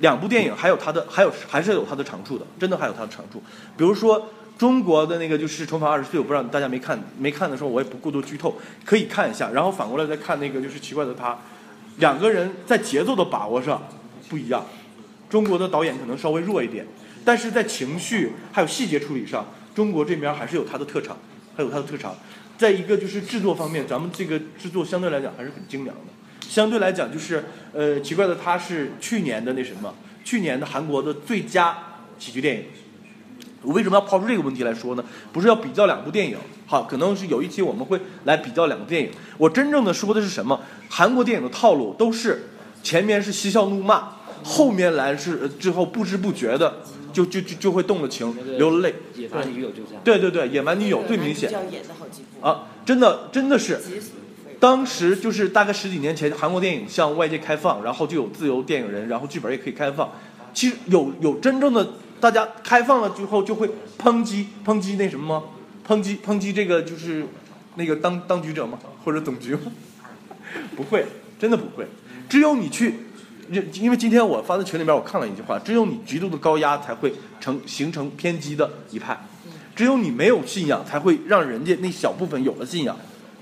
[0.00, 3.42] 两部电影还有它的还有还是有它的长处的，真的还有它的长处。
[3.78, 4.28] 比如说
[4.60, 9.52] 中国的那个就是《重返二十岁》，我不知道大家没看没看的时候，我也不过多剧透，可以看一下。
[9.52, 11.32] 然后反过来再看那个就是《奇怪的他》，
[11.96, 13.82] 两个人在节奏的把握上
[14.28, 14.66] 不一样。
[15.30, 16.86] 中国的导演可能稍微弱一点，
[17.24, 21.16] 但是在情绪还有细节处理上，中国这边还是有它的特长，
[21.56, 22.14] 还有它的特长。
[22.58, 26.12] 在一个就是制作方面，咱们这个制作相对来讲还是很精良的。
[26.46, 27.42] 相对来讲，就是
[27.72, 31.78] 呃，奇怪的他是去年的那什么，去年的韩国的最佳
[32.18, 32.64] 喜剧电影。
[33.62, 35.04] 我为什么要抛出这个问题来说呢？
[35.32, 39.10] 不是要比较两部电影，好，可能是有一期我们会来比较两部电影。
[39.38, 40.60] 我真正的说的是什么？
[40.88, 42.48] 韩国电影的套路都是
[42.82, 46.78] 前面是嬉笑怒骂，后面来是呃之后不知不觉的
[47.12, 48.94] 就就就就会动了情，流了泪。
[49.14, 50.02] 野蛮女友就这样。
[50.02, 53.78] 对对对，野蛮女友最明显叫演的好几部啊，真的真的是。
[54.58, 60.12] 当时就是大概十几年前，韩国电影向外界开放，然后就有自由电影人，然后剧本也可以开放。
[60.52, 61.86] 其实有有真正的
[62.20, 65.46] 大家开放了之后，就会抨击抨击那什么吗？
[65.86, 67.26] 抨击抨击这个就是
[67.76, 68.78] 那个当当局者吗？
[69.04, 69.60] 或者总局吗？
[70.76, 71.06] 不会，
[71.38, 71.86] 真的不会。
[72.28, 72.94] 只有你去，
[73.72, 79.16] 因为今天我发在群里边，我看了一句话：只有你极度的高压，才会成形成偏激的一派；
[79.74, 82.96] 只有你没有信仰，才会让人家那小部分有了信仰。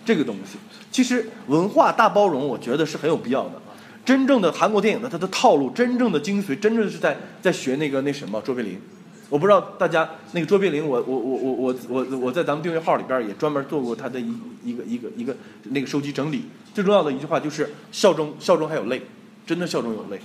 [0.04, 0.56] 这个东西，
[0.90, 3.60] 其实文化大包容，我觉得是很有必要的。
[4.08, 8.80] 真正的韩国电影的它的套路，真正的精髓，真正是在在学那个那什么卓别林。
[9.28, 16.44] 我不知道大家那个卓别林，我我我我我我我在咱们订阅号里边也专门做过他的一一个一个一个那个收集整理。
[16.72, 19.02] 最重要的一句话就是笑中笑中还有泪，
[19.46, 20.18] 真的笑中有泪。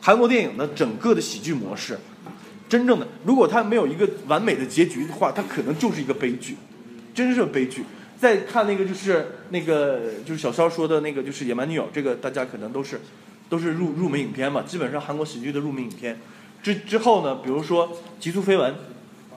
[0.00, 1.98] 韩国电影的整个的喜剧模式，
[2.68, 6.54] 真正的如果它没有一个完美的结局的话，它可能就是一个悲剧，
[7.12, 7.82] 真是悲剧。
[8.24, 12.98] 再看那个就是那个就是小肖说的那个就是《野蛮女友》，这个大家可能都是
[13.50, 16.18] 都是入入门影片嘛，基本上韩国喜剧的入门影片。
[16.62, 18.72] 之之后呢，比如说《极速飞吻》，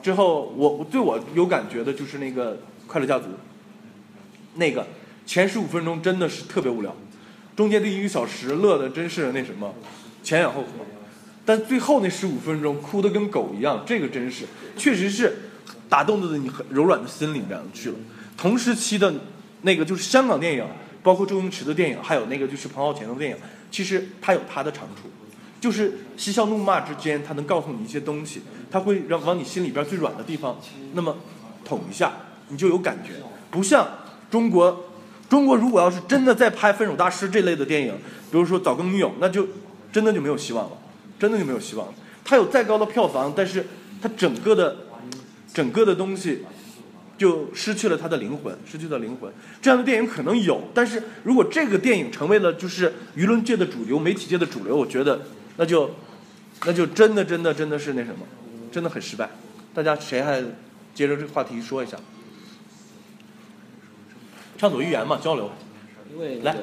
[0.02, 2.54] 之后我我对我有感觉的就是那个
[2.86, 3.26] 《快乐家族》，
[4.54, 4.86] 那个
[5.26, 6.96] 前十五分钟真的是特别无聊，
[7.54, 9.74] 中间的一个小时乐的真是那什么
[10.22, 10.68] 前仰后合，
[11.44, 14.46] 但最后那十五分钟哭的跟狗一样，这个真是
[14.78, 15.36] 确实是
[15.90, 17.96] 打动的你很柔软的心里面去了。
[18.38, 19.12] 同时期的
[19.62, 20.64] 那个就是香港电影，
[21.02, 23.36] 包括周星驰的电影，还有那个就是彭浩翔的电影，
[23.68, 25.10] 其实它有它的长处，
[25.60, 30.56] 就是嬉笑怒骂之间，它能告诉你一些东西，它会让往你心里边最软的地方，
[30.92, 31.16] 那么
[31.64, 32.12] 捅一下，
[32.46, 33.14] 你就有感觉。
[33.50, 33.88] 不像
[34.30, 34.84] 中国，
[35.28, 37.92] 中国如果要是真的在拍《分手大师》这类的电影，
[38.30, 39.48] 比如说《早更女友》，那就
[39.92, 40.78] 真的就没有希望了，
[41.18, 41.94] 真的就没有希望了。
[42.24, 43.66] 它有再高的票房，但是
[44.00, 44.76] 它整个的
[45.52, 46.44] 整个的东西。
[47.18, 49.30] 就失去了他的灵魂，失去了灵魂。
[49.60, 55.20] 这样的电影可能有，但是如果这个电影成为了就是舆论界的主流、媒体界的主流，我觉得
[55.56, 55.90] 那就
[56.64, 58.24] 那就真的真的真的是那什么，
[58.72, 59.28] 真的很失败。
[59.74, 60.40] 大家谁还
[60.94, 61.98] 接着这个话题说一下？
[64.56, 65.50] 畅所欲言嘛，交流。
[66.10, 66.56] 因为来，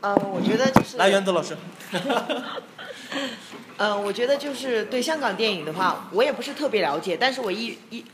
[0.00, 1.56] 呃，我觉得就是来，原子老师。
[3.76, 8.04] 呃，我觉得就是对香港电影的话，我也不是特别了解，但是我一一，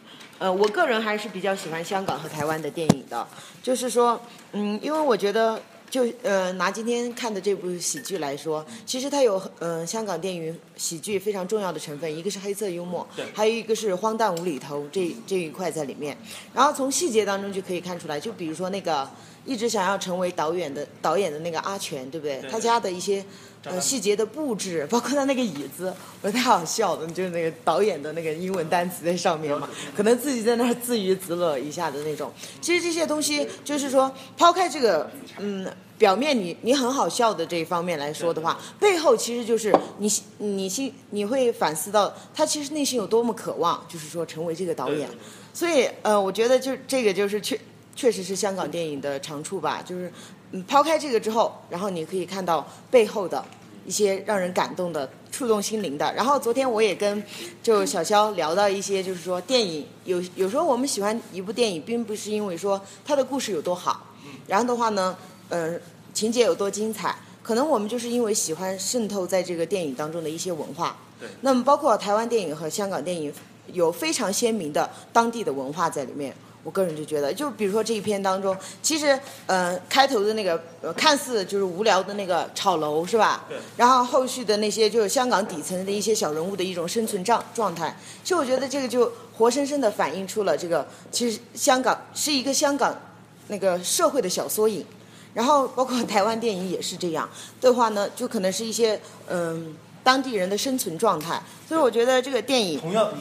[0.41, 3.29] 呃，我个人还是比较喜欢香港和台湾的电影的。
[3.63, 4.19] 就是说，
[4.53, 16.17] 嗯，因为我觉得，就呃，拿今天看的这部喜剧来说，其实它有呃香港电影喜剧非常重要的成分，一个是黑色幽默，还有一个是荒诞无厘头这这一块在里面。
[16.55, 19.07] 然后从细节当中就可以看出来，就比如说那个
[19.45, 22.41] 一直想要成为导演的导演的那个阿全，对不对？
[22.41, 23.23] 对他家的一些
[23.65, 32.33] 呃细节的布置，包括他那个椅子，我太好笑了，就是那个导演的那个英文单词在上面嘛，可能自己在那儿自娱自乐一下的那种。
[32.61, 35.71] 其实这些东西就是说，抛开这个嗯。
[36.01, 45.07] 表面你你很好笑的这一方面来说的话，背后其实就是你你心你会反思到他其实内心有多么渴望，就是说成为这个导演。
[45.53, 47.61] 所以呃，我觉得就这个就是确
[47.95, 50.11] 确实是香港电影的长处吧，就是
[50.53, 53.45] 嗯抛开这个之后，然后你可以看到背后的
[53.87, 56.13] 一些让人感动的、触动心灵的。
[56.15, 57.23] 然后昨天我也跟
[57.63, 64.07] 就小肖聊到一些，就是说电影有有时候我们喜欢一部电影，并不是因为说它的故事有多好，
[64.47, 65.17] 然后的话呢，
[65.49, 65.79] 呃，
[66.13, 70.97] 情节有多精彩，可能我们就是因为喜欢渗透在这个电影当中的一些文化。
[71.19, 71.29] 对。
[71.43, 73.33] 那么包括台湾电影和香港电影
[73.73, 76.35] 有非常鲜明的当地的文化在里面。
[76.63, 83.45] 我个人就觉得，就比如说这一篇当中，其实呃开头的那个呃看似就是无聊的那个炒楼是吧？
[83.49, 83.59] 对。
[83.77, 92.95] 然后后续的那些就是香港底层的一些小人物的一种生存状状态，其实我觉得这个就活生生的反映出了这个其实香港是一个香港
[93.49, 94.85] 那个社会的小缩影。
[95.33, 97.29] 然后包括台湾电影也是这样
[97.61, 101.41] 的话呢，就可能是一些嗯当地人的生存状态。
[101.69, 103.13] 所以我觉得这个电影同样，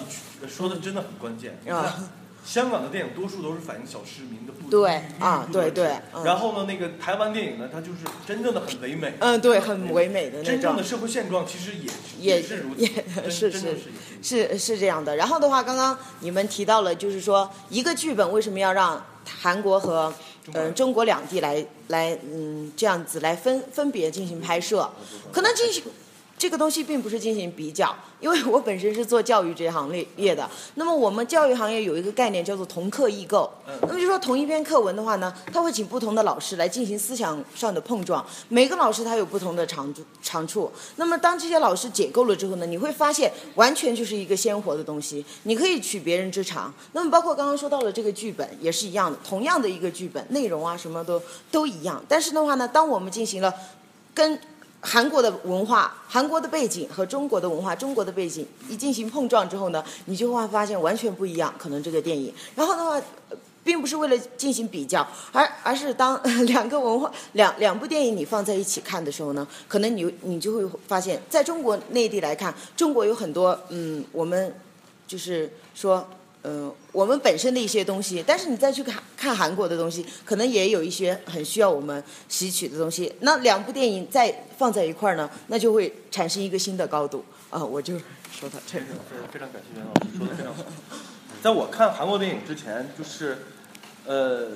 [0.41, 1.55] 你说的真的很关键。
[1.63, 2.09] 你看啊，
[2.45, 9.13] 香港的电影多数都是反映小市民的不对啊对对嗯然后呢，那个台湾电影呢，它就是真正的很唯美。
[9.19, 13.77] 嗯对很唯美的那种真正的社会现状其实也也是如此，也真是是是
[14.21, 15.15] 是是这样的。
[15.15, 19.05] 然后的话，刚刚你们提到了，就是说一个剧本为什么要让
[19.41, 20.13] 韩国和
[20.47, 24.89] 嗯、呃中国两地来来嗯这样子来分分别进行拍摄，
[25.31, 25.83] 可能进行。
[26.39, 30.49] 这个东西并不是进行比较，因为我本身是做教育这一行业业的。
[30.75, 33.51] 那么我们教育行业有一个概念叫做同课异构。
[33.81, 40.71] 那么就说同一篇课文的话呢，他会请不同的老师来进行思想上的碰撞，每个老师他有不同的长处长处。
[40.95, 46.73] 那么当这些老师解构了之后呢，你会发现完全就是一个鲜活的东西，你可以取别人之长。
[46.93, 51.21] 那么包括刚刚说到了这个剧本也是一样的，同样的一个剧本内容啊什么都
[51.51, 52.01] 都一样。
[52.07, 53.53] 但是的话呢，当我们进行了
[54.13, 54.39] 跟
[54.81, 61.53] 韩国的文化、韩国的背景和中国的文化、中国的背景一进行碰撞之后呢，你就会发现完全不一样。
[61.57, 63.01] 可能这个电影，然后的话，
[63.63, 74.55] 并不是为了进行比较，而而是当两个文化、两两部电影你放在一起看的时候呢，可能你你就会发现，在中国内地来看，中国有很多嗯，我们
[75.07, 76.07] 就是说。
[76.43, 83.13] 嗯，我们本身的一些东西，但是你再去看看韩国的东西，可能也有一些很需要我们吸取的东西。
[83.19, 87.63] 那两部电影再放在一块儿呢，那就会产生一个新的高度啊！
[87.63, 87.99] 我就
[88.31, 88.85] 说到这儿。
[89.31, 90.63] 非常感谢袁老师说的非常好。
[91.43, 93.39] 在我看韩国电影之前，就是
[94.05, 94.51] 呃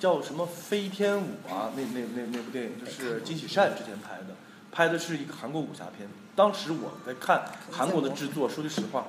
[0.00, 4.34] 叫什么《飞天舞》啊，那那那那部电影就是金喜善之前拍的，
[4.72, 6.08] 拍的是一个韩国武侠片。
[6.34, 9.06] 当时我在看韩国的制作，说句实话，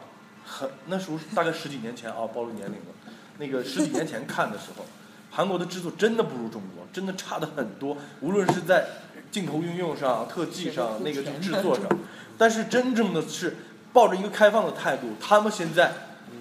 [0.50, 3.14] 很那时候大概十几年前啊，暴露年龄了。
[3.38, 4.86] 那个十几年前看的时候，
[5.30, 8.86] 韩国的制作真的不如中国，真的差的很多，无论是在
[9.32, 11.86] 镜头运用上、特技上、那个制作上。
[12.38, 13.58] 但是真正的是
[13.94, 15.94] 抱着一个开放的态度，他们现在，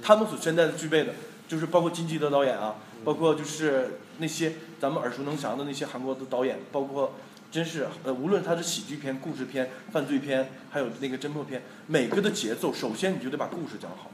[0.02, 1.12] 他们所现在的具备的，
[1.46, 7.14] 就是包括金基德导演啊，包括就是那些咱们耳熟能详的那些韩国的导演，包括
[7.50, 14.10] 真是呃，无论它是喜剧片、故事片、犯罪片，还有那个侦破片，每个的节奏，首先你就得把故事讲好，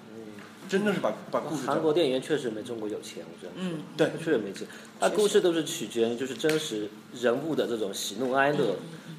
[0.69, 1.67] 真的是把把故事。
[1.67, 3.53] 韩国电影院确实没中国有钱，我觉得。
[3.57, 4.67] 嗯，对，确实没钱。
[5.01, 6.89] 它故事都是取决于就是真实
[7.21, 8.77] 人物的这种喜怒哀乐，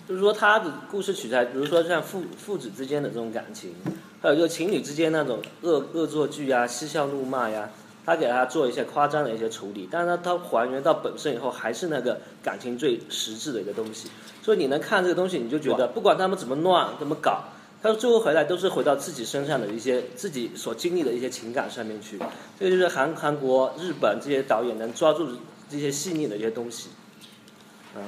[0.08, 3.76] 就是说他的故事取材，比如说像父父子之间的这种感情，
[4.22, 7.70] 还有就情侣之间那种恶恶作剧呀、嬉笑怒骂呀，
[8.06, 14.10] 他给他做一些夸张的一些处理，但是他他还原到本身以后，还是那个感情最实质的一个东西。
[14.44, 17.46] 所以你能看这个东西，你就觉得不管他们怎么乱怎么搞，
[17.82, 22.20] 他最后回来都是回到自己身上的一些自己所经历的一些情感上面去。
[22.60, 25.28] 这个就是韩韩国、日本这些导演能抓住
[25.70, 26.90] 这些细腻的一些东西。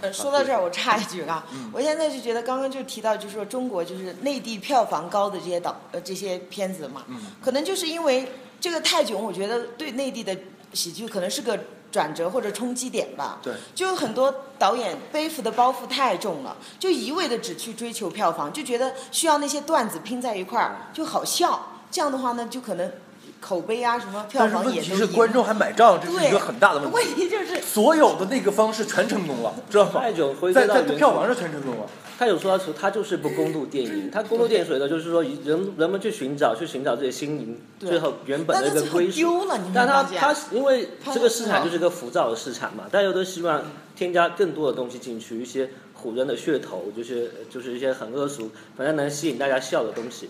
[0.02, 7.06] 呃，说到这儿，我插一句啊，我现在就觉得刚刚就提到，就是说中国就是内地票房高的这些导呃这些片子嘛，
[7.42, 8.28] 可能就是因为
[8.60, 10.36] 这个泰囧，我觉得对内地的
[10.74, 11.58] 喜剧可能是个
[11.92, 13.40] 转折或者冲击点吧。
[13.42, 22.92] 对，就有很多导演背负的包袱太重了，就一味的只去追求票房，就觉得需要那些段子拼在一块儿就好笑，这样的话呢，就可能
[23.40, 26.96] 口碑啊什么票但是问题是房也都赢观众还买账，这是对一个很大的问题。
[26.96, 30.02] 问题就是所有的那个方式全成功了，知道吗？
[30.02, 31.86] 泰囧回归在在票房上全成功了。
[32.18, 43.62] 他有说到说他就是不公路电影，他公路电影所谓的就是说人人们去寻找去寻找自己心灵最后原本的一个归属丢了你，但他他因为这个市场就是一个浮躁的市场嘛，大家都希望
[43.96, 50.28] 添加更多的东西进去，一些唬人的噱头，就是就是一些很恶俗，反正能吸引大家笑的东西。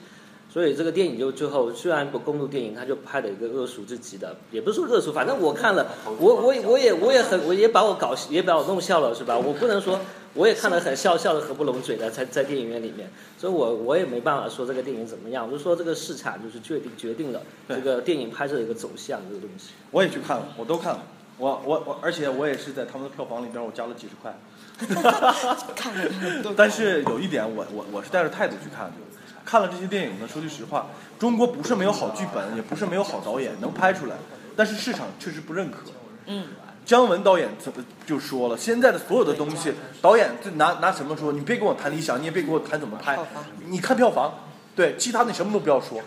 [0.49, 5.85] 所以这个电影就最后虽然不公路电影，他就拍了一个恶俗至极的，也不是说恶俗，反正我看了，
[6.19, 9.37] 我我我也我也很我也把我搞也把我弄笑了是吧？
[9.37, 9.99] 我不能说
[10.37, 19.71] 我也看得很笑，笑得合不拢嘴的，在在电影院里面，所以我我也没办法说这个电影怎么样，我就说这个市场就是决定决定了这个电影拍摄的一个走向这个东西。
[19.89, 21.01] 我也去看了，我都看了，
[21.39, 24.37] 我我我，而且我也是在他们的票房里边，我加了几十块。
[24.77, 26.07] 看了
[26.43, 28.93] 看但是有一点我，我我是带着态度去看的。
[29.43, 34.15] 看了这些电影呢，说句实话，中国不是没有好剧本，也不是没有好导演能拍出来，
[34.55, 35.77] 但是市场确实不认可。
[36.25, 36.47] 嗯，
[36.87, 41.33] 姜文导演怎么就说了，现在的所有的东西，导演就拿拿什么说？
[41.33, 43.19] 你别跟我谈理想，你也别跟我谈怎么拍，
[43.65, 44.33] 你看票房，
[44.73, 45.99] 对，其他你什么都不要说，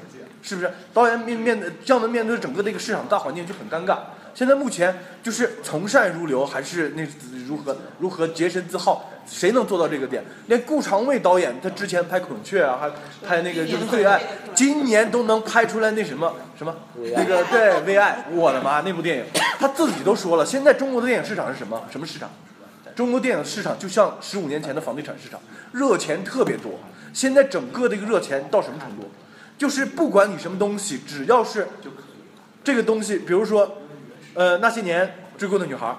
[0.43, 0.73] 是不是？
[0.95, 3.99] 导演面面对姜文面对整个这个市场大环境就很尴尬。
[4.35, 7.07] 现在目前就是从善如流，还是那
[7.47, 9.11] 如何如何洁身自好？
[9.27, 10.25] 谁能做到这个点？
[10.47, 12.91] 连顾长卫导演他之前拍《孔雀》啊，还
[13.27, 14.19] 拍那个就是《最爱》，
[14.55, 16.75] 今年都能拍出来那什么什么
[17.15, 18.81] 那个对《为爱》，我的妈！
[18.81, 19.25] 那部电影
[19.59, 21.83] 他自己都说了，现在中国的电影市场是什么？
[21.91, 22.29] 什么市场？
[22.97, 25.41] 中国电影市场就像十五年前的房地产市场，
[25.73, 26.73] 热钱特别多。
[27.13, 29.11] 现在整个这个热钱到什么程度？
[29.57, 31.69] 就是不管你什么东西，只要是
[32.65, 33.79] 这个东西，比如说，
[34.35, 35.95] 呃，那些年追过的女孩，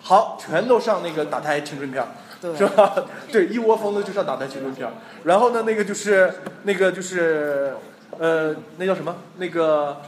[0.00, 2.08] 好，全都上那个打胎青春片儿，
[2.56, 2.94] 是吧？
[3.30, 4.92] 对，一窝蜂的就上打胎青春片儿。
[5.24, 6.32] 然后呢，那个就是
[6.64, 7.74] 那个就是
[8.18, 9.16] 呃，那叫什么？
[9.38, 10.00] 那个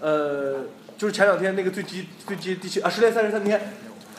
[0.00, 0.64] 呃，
[0.96, 3.60] 就是前两天那个最低最低第七啊，失恋三十三天。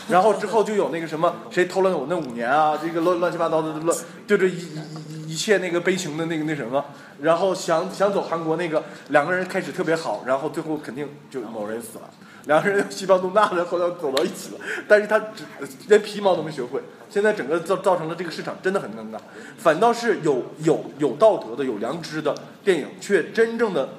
[0.07, 2.77] 然后之后就有那个什么，谁偷了我那五年啊？
[2.79, 3.97] 这个乱乱七八糟的乱，
[4.27, 6.85] 对着一一一一切那个悲情的那个那什么，
[7.21, 12.09] 然后想想走韩国那个两个人开始特别好，然后最后肯定就某人死了，
[12.45, 15.43] 两个人西方都大了，后来走到一起了，但是他只
[15.87, 19.17] 连皮毛都没学会，现在整个造造成了这个市场真的很尴尬，
[19.57, 23.89] 反倒是有有有道德的、有良知的电影，却真正的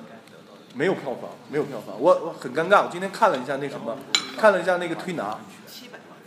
[0.75, 2.85] 没有票房，没有票房，我我很尴尬。
[2.85, 3.97] 我今天看了一下那什么，
[4.37, 5.39] 看了一下那个推拿，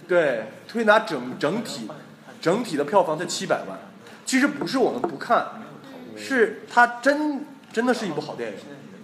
[0.07, 1.87] 对，推拿整整体
[2.41, 3.79] 整体的票房才七百万，
[4.25, 5.45] 其实不是我们不看，
[6.17, 8.57] 是它真真的是一部好电影，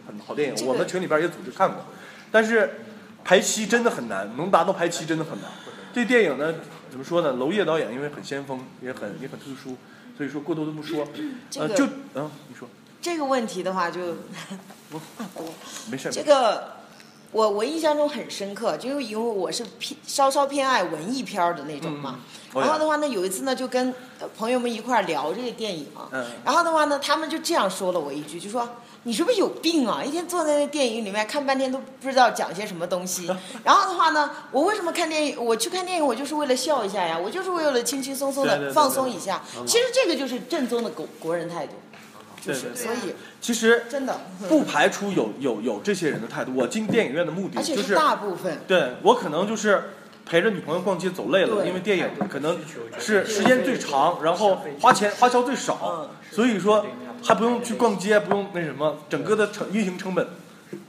[0.07, 0.67] 很好电影。
[0.67, 1.85] 我们群里边也组织看过，
[2.31, 2.81] 但是
[3.25, 5.49] 排期真的很难，能达到排期真的很难。
[5.91, 6.53] 这电影呢，
[6.91, 7.33] 怎么说呢？
[7.33, 9.75] 娄烨导演因为很先锋，也很也很特殊，
[10.15, 11.07] 所以说过多的不说。
[11.57, 12.69] 呃，这个就嗯，你说
[13.01, 14.15] 这个问题的话就
[14.91, 15.47] 不话多。
[15.89, 16.11] 没事。
[16.11, 16.75] 这个
[17.31, 22.19] 我我印象中很深刻，就是因为我是偏稍稍偏爱文艺片儿的那种嘛。
[22.55, 28.67] 然后的话呢，有一次呢就跟呃朋友们一块儿聊这个电影，嗯然后的话呢，他们就这样说了我一句，就说
[29.03, 30.03] 你是不是有病啊？
[30.03, 33.29] 一天坐在那电影里面看半天都不知道讲些什么东西。
[33.63, 35.43] 然后的话呢，我为什么看电影？
[35.43, 39.41] 我去看电影，我就是为了笑一下呀，我就是为了轻轻松松的放松一下。
[39.57, 41.73] 嗯其实这个就是正宗的国国人态度，
[42.41, 46.53] 就是对对对所以其实真的不排除有有有这些人的态度。
[46.55, 48.61] 我进电影院的目的就是大部分。
[48.67, 49.91] 对我可能就是
[50.25, 52.57] 陪着女朋友逛街走累了，因为电影可能
[52.99, 56.85] 是时间最长，然后花钱花销最嗯少，所以说
[57.23, 60.27] 还不用去逛街，不用那什么，整个的成运行成本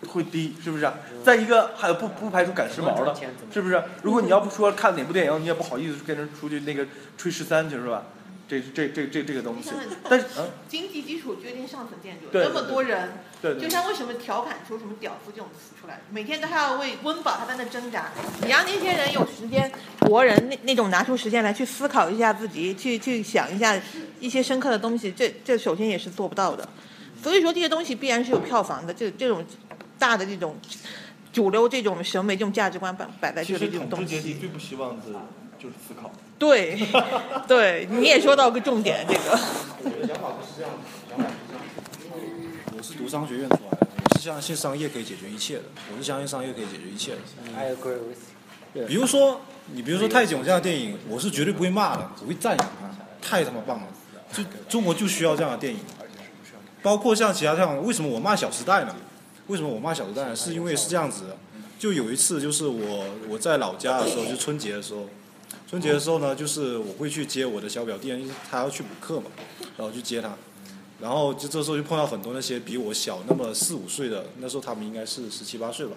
[0.08, 0.90] 会低，是不是？
[1.22, 3.14] 再一个还有不不排除赶时髦的，
[3.52, 3.82] 是不是？
[4.02, 6.86] 如果你要不说看哪部电影，你也不好意思跟人出去那个
[7.18, 8.04] 吹十三去，是吧？
[8.48, 9.70] 这这这这这个东西，
[10.08, 10.48] 但是嗯。
[10.68, 13.14] 经济基础决定上层建筑，对那么多人，
[13.54, 18.10] 对对就像为什么调侃出什么屌丝这种词出来，每天都还要为温饱他在那挣扎。
[18.42, 19.70] 你让那些人有时间，
[20.00, 23.80] 国人那那种拿出时间来去思考一下自己，去去想一下
[24.18, 26.68] 一些深刻的东西，这这首先也是做不到的。
[27.22, 29.44] 所以说这些东西必然是有票房的，这这种
[29.98, 30.56] 大的这种
[31.32, 34.38] 主流这种审美这种价值观摆摆在这里这种东统治阶级西。
[34.40, 35.02] 最不希望的
[35.58, 36.10] 就是思考。
[36.38, 36.78] 对，
[37.48, 39.30] 对，你也说到个重点，这个。
[39.82, 40.62] 我是
[42.94, 45.62] 读商学院出来的，我是相信商业可以解决一切的，
[45.92, 47.18] 我是相信商业可以解决一切的。
[47.56, 49.40] I agree with 比如说，
[49.72, 53.86] 你比如说泰囧这样的电影，我是绝对不会骂的，我会赞扬它，太他妈棒了！
[54.32, 55.80] 就中国就需要这样的电影。
[56.82, 58.94] 包括像其他像，为什么我骂《小时代》呢？
[59.46, 60.36] 为什么我骂《小时代》呢？
[60.36, 61.36] 是因为是这样子的，
[61.78, 65.08] 就有一次就是我我在老家的时候，就春节的时候，
[65.68, 69.30] 春节的时候呢，就是我会去接我的小表弟，因为他要去补课嘛，
[69.78, 70.36] 然后去接他，
[71.00, 75.92] 然后就这时候就碰到很多那些比我小那么四五岁的，那时候他们应该是十七八岁吧，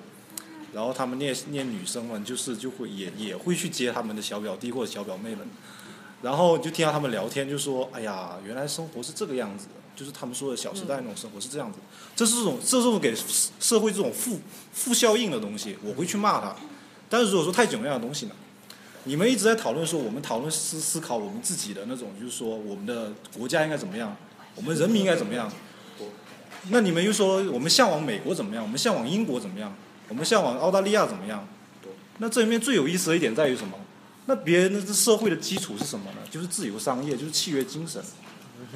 [0.73, 5.47] 然后他们那那女生们就是就会也也会去接他们的小表弟或者小表妹们，
[6.21, 11.79] 然后就听到他们聊天，就说：“哎呀，原来生活是这个样子的，就是他们说的《小时代》那种生活是这样子。
[12.15, 13.15] 这是种这是种给
[13.59, 14.39] 社会这种负
[14.73, 16.53] 负效应的东西，我会去骂他。
[17.07, 18.35] 但是如果说泰囧那样的东西呢？
[19.05, 24.15] 你们一直在讨论说，我们讨论思思考我们自己的那种，就是说我们的国家应该怎么样，
[24.59, 25.49] 我们人民应该怎么样。
[26.69, 29.73] 那你们又说我们向往美国怎么样，我们向往英国怎么样，
[30.09, 31.47] 我们向往澳大利亚怎么样？
[32.17, 33.77] 那这里面最有意思的一点在于什么？
[34.25, 36.17] 那别人的这社会的基础是什么呢？
[36.29, 38.03] 就是自由商业，就是契约精神。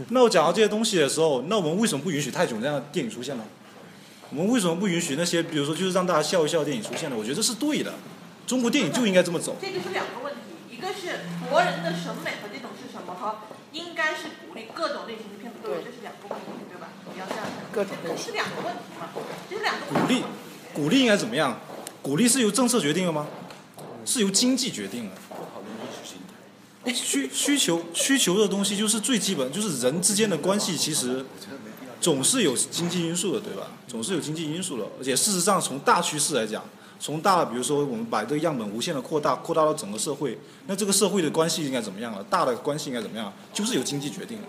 [0.07, 3.43] 那我讲到这些东西的时候，那我们为什么不允许泰囧这样的电影出现呢？
[4.29, 7.15] 我们为什么不允许那些比如说就是让大家笑一笑的电影出现呢？
[7.19, 7.93] 我觉得这是对的，
[8.47, 9.57] 中国电影就应该这么走。
[9.61, 11.19] 这个是两个问题，一个是
[11.49, 13.35] 国人的审美和这种是什么和
[13.73, 16.89] 应该是鼓励各种类型的片子都有，这是两个问题，对吧？
[17.13, 19.09] 你要这样看，各种类是两个问题嘛？
[19.49, 20.23] 这是两个鼓励，
[20.73, 21.59] 鼓励应该怎么样？
[22.01, 23.27] 鼓励是由政策决定的吗？
[24.05, 25.15] 是由经济决定的。
[26.93, 31.25] 需需求需求的东西就是最基本，就是人之间的关系，其实
[32.01, 33.71] 总是有经济因素的，对吧？
[33.87, 36.61] 总是有经济因素的，而且事实上从大趋势来讲，
[37.03, 42.23] 从大比如说我们把这个样本无限的扩大，扩大到整个社会，那这个社会的关系应该怎么样了？
[42.29, 43.33] 大的关系应该怎么样？
[43.51, 44.47] 就是由经济决定的。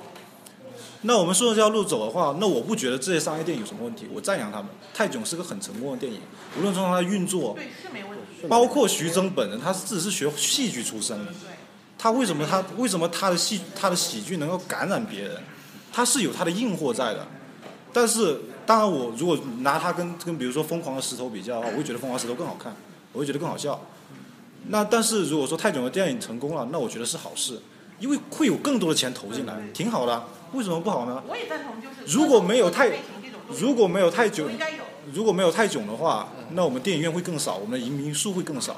[1.01, 4.69] 那我们顺着这条路走的话，那我不觉得这些商业电影有什么问题，我赞扬他们。
[4.95, 6.21] 泰囧是个很成功的电影，
[6.57, 11.33] 无论从它的运作，对是没问题，包括徐峥本人，他自己是学戏剧出身的。
[11.99, 15.43] 他为什么他为什么他的戏他的喜剧能够感染别人？
[15.93, 17.27] 他是有他的硬货在的。
[17.95, 22.75] 但是当然，我如果拿它跟跟比如说《疯狂的石头》比较的话，我会觉得《疯狂石头》更好看，
[23.13, 23.81] 我会觉得更好笑。
[24.69, 27.63] 那但是如果说泰囧的电影成功了，那我觉得是好事，
[28.01, 30.25] 因为会有更多的钱投进来，挺好的。
[30.53, 31.23] 为什么不好呢？
[31.29, 32.91] 我也赞同，就是如果没有泰
[33.49, 34.49] 如果没有泰囧
[35.13, 38.77] 如果没有泰囧的话，那我们电影院会更少，我们的移民数会更少，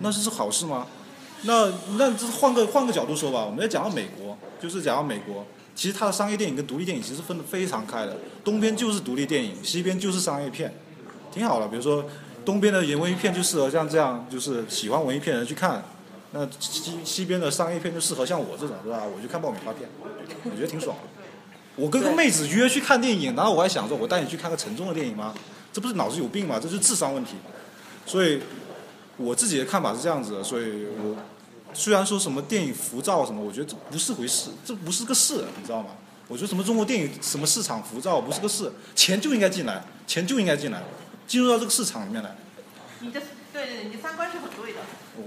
[0.00, 0.86] 那这是好事吗？
[1.42, 5.44] 那那这换个换个角度说吧，我们再讲到美国，就是讲到美国，
[5.80, 8.14] 其实它的商业电影跟独立电影其实分得非常开的，
[8.44, 10.70] 东边就是独立电影，西边就是商业片，
[11.32, 11.66] 挺好的。
[11.68, 12.04] 比如说
[12.44, 15.82] 东边的文艺片就适合像这样，就是喜欢文艺片的人去看，
[16.32, 19.04] 那西西边的商业片就适合像我这种，对吧？
[19.06, 19.88] 我就看爆米花片，
[20.44, 21.08] 我觉得挺爽的。
[21.76, 25.32] 我跟个妹子约去看电影，然后我还想说，我带你去看个沉重的电影吗？
[25.72, 26.60] 这不是脑子有病吗？
[26.62, 27.36] 这是智商问题。
[28.04, 28.42] 所以
[29.16, 31.16] 我自己的看法是这样子的，所以我
[31.72, 35.90] 虽然说什么电影浮躁什么，我觉得这不是回事，这不是个事，你知道吗？
[36.28, 40.82] 我觉得什么中国电影什么市场浮躁不是个事，钱就应该进来，钱就应该进来，
[41.26, 42.36] 进入到这个市场里面来。
[43.00, 43.20] 你的
[43.52, 44.78] 对对对，你的三观是很对的。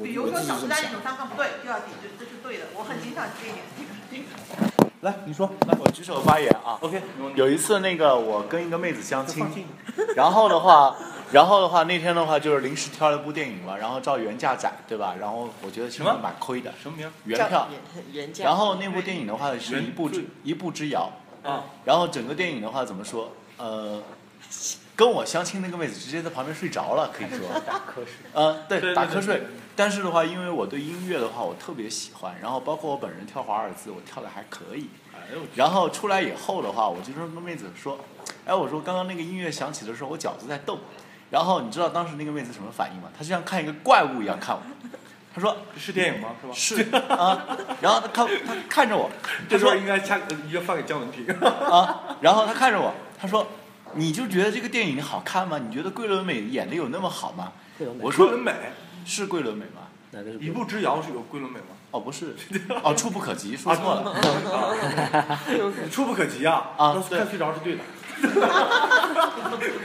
[0.02, 2.66] 比如说《小时代》那种三观不对，就要抵制，这是对的。
[2.76, 3.66] 我很欣赏这一点。
[4.10, 4.24] 这个
[5.02, 6.78] 来，你说，来，我举手发言啊。
[6.80, 7.02] OK，
[7.36, 9.46] 有一次那个我跟一个妹子相亲，
[10.16, 10.96] 然后的话，
[11.34, 15.16] 然后的话那天的话就是临时挑了部电影嘛，然后照原价宰，对吧？
[15.20, 16.72] 然后我觉得其实蛮亏的。
[16.82, 17.12] 什么名？
[17.26, 17.68] 原票。
[18.12, 18.46] 原价。
[18.46, 21.12] 然后那部电影的话是一步之一步之遥
[21.44, 21.64] 啊。
[21.84, 23.34] 然后整个电影的话怎么说？
[23.58, 24.02] 呃，
[24.96, 27.40] 跟我相亲那个妹子直接在旁边睡着了，可以说。
[27.66, 28.14] 打瞌睡。
[28.34, 29.42] 呃，对，打瞌睡。
[29.76, 34.88] 但是的话，因为我对音乐的话我特别喜欢，然后包括我本人跳华尔兹，我跳的还可以。
[35.56, 37.98] 然后出来以后的话，我就说跟妹子说，
[38.46, 40.78] 哎，我说刚刚那个音乐响起的时候，我脚子在动。
[41.34, 43.10] 然后你知道当时那个妹子什么反应吗？
[43.18, 44.62] 她就像看一个怪物一样看我。
[45.34, 46.30] 她说是电影吗？
[46.54, 47.00] 是吧？
[47.02, 47.58] 是啊。
[47.82, 49.10] 然后她看她看着我，
[49.50, 51.26] 她说应该加应该发给姜文听。
[51.42, 53.48] 啊，然后她看着我，她说，
[53.94, 55.58] 你就觉得这个电影好看吗？
[55.58, 57.52] 你觉得桂纶镁演的有那么好吗？
[57.80, 58.54] 桂纶镁我说桂纶镁
[59.04, 59.82] 是桂纶镁吗？
[60.40, 61.74] 一步之遥是有桂纶镁吗？
[61.90, 62.36] 哦，不是，
[62.84, 64.14] 哦，触不可及，说错了。
[65.84, 66.70] 你触不可及啊！
[66.78, 67.82] 啊那看睡着是对的。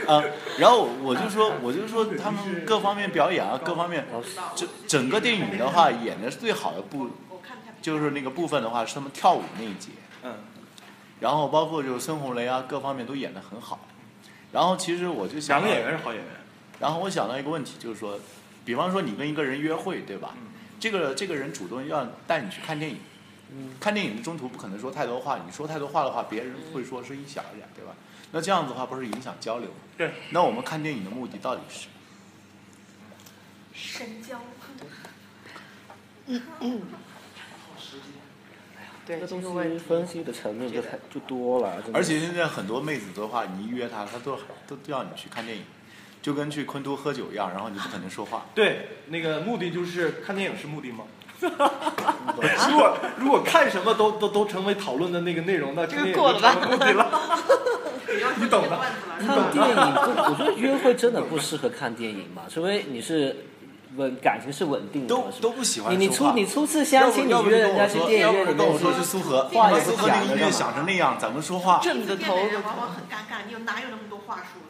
[0.07, 0.23] 啊，
[0.57, 4.05] 然后我就说，我就说他们各方面表演啊，各方面，
[4.55, 7.09] 整整个电影的话演的是最好的部，
[7.81, 9.89] 就是那个部分的话是他们跳舞那一节，
[10.23, 10.35] 嗯，
[11.19, 13.79] 然后包括就是孙红雷啊，各方面都演的很好。
[14.51, 16.33] 然后其实我就想到两个演员是好演员。
[16.79, 18.17] 然后我想到一个问题，就是说，
[18.63, 20.33] 比方说你跟一个人约会，对吧？
[20.79, 22.97] 这个这个人主动要带你去看电影，
[23.81, 27.91] 看电影的中途不可能说太多话，你说太多话的话，别人会说声音小一点，对吧？
[28.31, 29.69] 那这样子的话不是影响交流？
[29.97, 30.13] 对。
[30.31, 31.93] 那我们看电影的目的到底是什么？
[33.73, 34.39] 深交。
[39.05, 45.63] 对，这东西分析的层面就太就多了，而且现在很多妹子的话，你一约她，她都都都要你去看电影，
[46.21, 48.45] 就跟去昆都喝酒一样，然后你不可能说话。
[48.53, 51.05] 对，那个目的就是看电影是目的吗？
[52.69, 57.09] 如果如果看什么都都都成为讨论的那个内容，那这看电影个过了吧就成为目 的了。
[58.37, 58.79] 你懂的。
[59.19, 63.45] 看电影，就我觉得约会真的不适合看电影嘛，除非你是
[63.95, 71.79] 稳感情是稳定的，都都不喜欢你你初你初次相亲，你约人家去电影要不跟我说去苏荷，话也不苏荷那个音乐讲的干嘛响成那样，怎么说话。
[71.81, 74.68] 正着头见的往往很尴尬，你有哪有那么多话说，对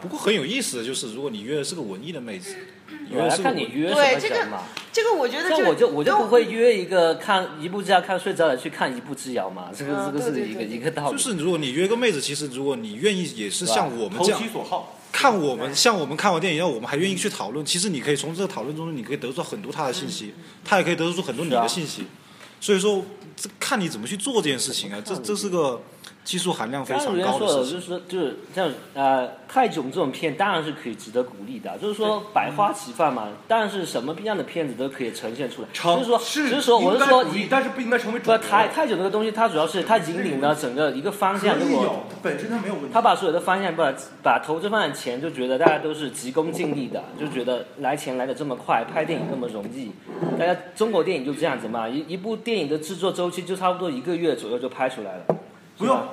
[0.00, 2.56] 不过很有意思的就是，如果你约的是个文艺的妹子，
[2.88, 4.62] 你约我要的是个文看你约什对这个么人嘛。
[4.92, 11.16] 这个我觉得像我就我就都不会约一个看一步之遥看睡着了去看一步之遥嘛，这个嗯这个是对对对一个一个道理。
[11.16, 14.94] 就是如果你约个妹子，其实如果你愿意，也是像我们这样其所好。
[15.10, 17.64] 看我们，像我们看完电影，然后我们还愿意去讨论。
[17.64, 20.34] 其实你可以从这个讨论中，你可以得出很多他的信息，
[20.64, 22.04] 他也可以得出很多你的信息。
[22.60, 25.80] 所以说，这看你怎么去做这件事情啊，这这是个
[26.24, 27.74] 技术含量非常主持人说了，高的事情。
[27.74, 35.68] 就是说，就是像呃，泰囧这种片当然是可以值得鼓励的，就是说百花齐放嘛，当然是什么样的片子都可以呈现出来。
[35.72, 38.38] 成就是说，是只是说，我是说但是不应该成为主不流。
[38.38, 41.58] 泰泰囧这个东西，它主要是它引领了整个一个方向。
[41.58, 42.90] 如果有，本身它没有问题。
[42.92, 43.92] 他把所有的方向把
[44.22, 49.92] 把投资方向钱，就觉得大家都是急功近利的，就觉得来钱来的这么快，拍电影那么容易。
[50.38, 55.37] 大家中国电影就这样子嘛，一一部电影的制作周期就差不多一个月左右就拍出来了。
[55.78, 56.08] 不用，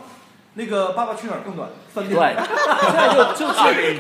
[0.53, 2.37] 那个《爸爸去哪儿》更短，三对，天。
[2.81, 3.99] 现在就就是，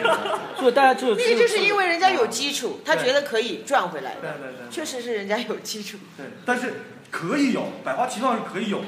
[0.59, 4.71] 所以大家就那个就是因为人家有基础，他觉得可以赚回来的，对对对。
[4.71, 5.97] 确实是人家有基础。
[6.15, 8.87] 对，但是可以有百花齐放是可以有的，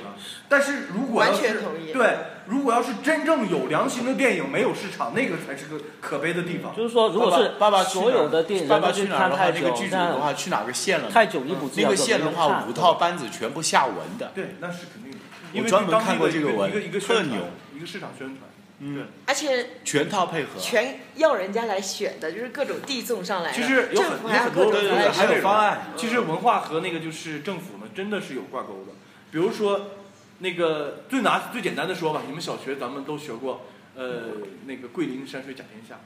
[0.50, 2.18] 但是如果要完全是同意对，
[2.48, 6.76] 如果要是真正有良心的电影没有市场，那个才是个可悲的地方。
[6.76, 11.12] 就是说，如果是爸爸去哪儿所有的电影爸爸去去哪儿的话，那个剧，组的话去哪个县了呢？
[11.14, 14.32] 泰囧一部那个县的话，五套班子全部下文的。
[14.36, 15.07] 对，那是肯定
[15.54, 18.50] 我专门看过这个文一个一个一个市场宣传。
[18.80, 20.60] 嗯，而且全套配合。
[20.60, 23.58] 全要人家来选的，就是各种递送上来的。
[23.58, 25.88] 其实有很多对对对，种还有方案。
[25.98, 28.92] 其实文化和那个就是政府呢，真的是有挂钩的。
[29.32, 29.90] 比如说，
[30.38, 34.26] 那个最拿最简单的说吧，你们小学咱们都学过，呃，
[34.68, 36.00] 那个桂林山水甲天下。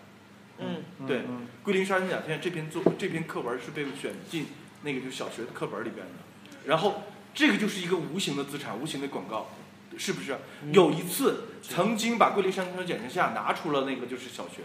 [0.59, 1.23] 嗯，对，
[1.63, 4.47] 桂林山水甲天下这篇作这篇课文是被选进
[4.83, 6.67] 那个就小学的课本里边的。
[6.67, 7.03] 然后
[7.33, 9.49] 这个就是一个无形的资产，无形的广告，
[9.97, 10.37] 是不是？
[10.71, 14.63] 有一次曾经把桂林山水甲天下拿出了那个就是小学。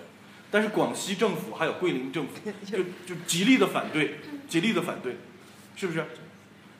[0.50, 2.32] 但是广西政府还有桂林政府
[2.64, 5.16] 就就极力的反对，极力的反对，
[5.74, 6.06] 是不是？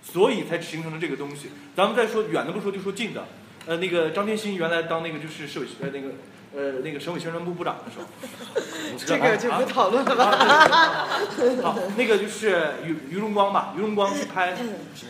[0.03, 1.51] 所以才形成了这个东西。
[1.75, 3.27] 咱们再说远的不说，就说近的。
[3.67, 6.11] 呃，那个张天心原来当那个就是市委呃那个
[6.57, 8.07] 呃那个省委宣传部部长的时候，
[8.97, 10.25] 这个就不讨论了吧。
[10.25, 11.07] 啊
[11.63, 14.57] 好，那个就是于于荣光吧，于荣光去拍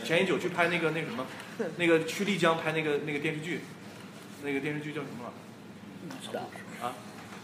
[0.05, 1.25] 前一久去拍那个那个什么，
[1.77, 3.61] 那个去丽江拍那个那个电视剧，
[4.43, 5.33] 那个电视剧叫什么了？
[6.09, 6.43] 不知道。
[6.83, 6.93] 啊，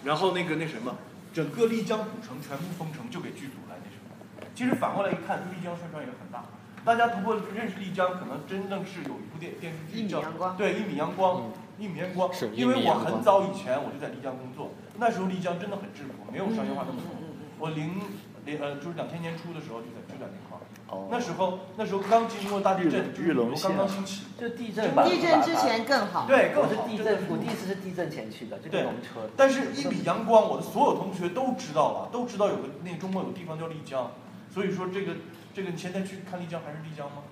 [0.04, 0.96] 然后那个那什么，
[1.32, 4.10] 整个丽江古城全部封城，就给剧组来那什么。
[4.54, 6.44] 其实反过来一看，丽江宣传也很大。
[6.84, 12.32] 大家通过认识丽江，可能真正是有一部电电视剧叫一米阳光对一米阳光，一米阳光。
[12.32, 17.10] 是因为我很早以前我就在丽江工作，那时候丽江真的很质朴，没有商业化那么多。
[17.58, 18.00] 我零
[18.44, 20.62] 零呃就是两千年初的时候就在就在那块儿。
[20.92, 24.24] 哦那时候那时候刚经过大地震，就是旅游刚刚兴起。
[24.38, 25.04] 就地震吧。
[25.04, 26.26] 地震之前更好。
[26.26, 26.84] 对，我更好。
[26.84, 29.30] 是地震，我第一次是地震前去的，就对跟我们车。
[29.34, 34.10] 但是，一米阳光，我的所有同学都知道了，都知道有个那个中国有个地方叫丽江，
[34.52, 35.14] 所以说这个
[35.54, 37.22] 这个你现在去看丽江还是丽江吗？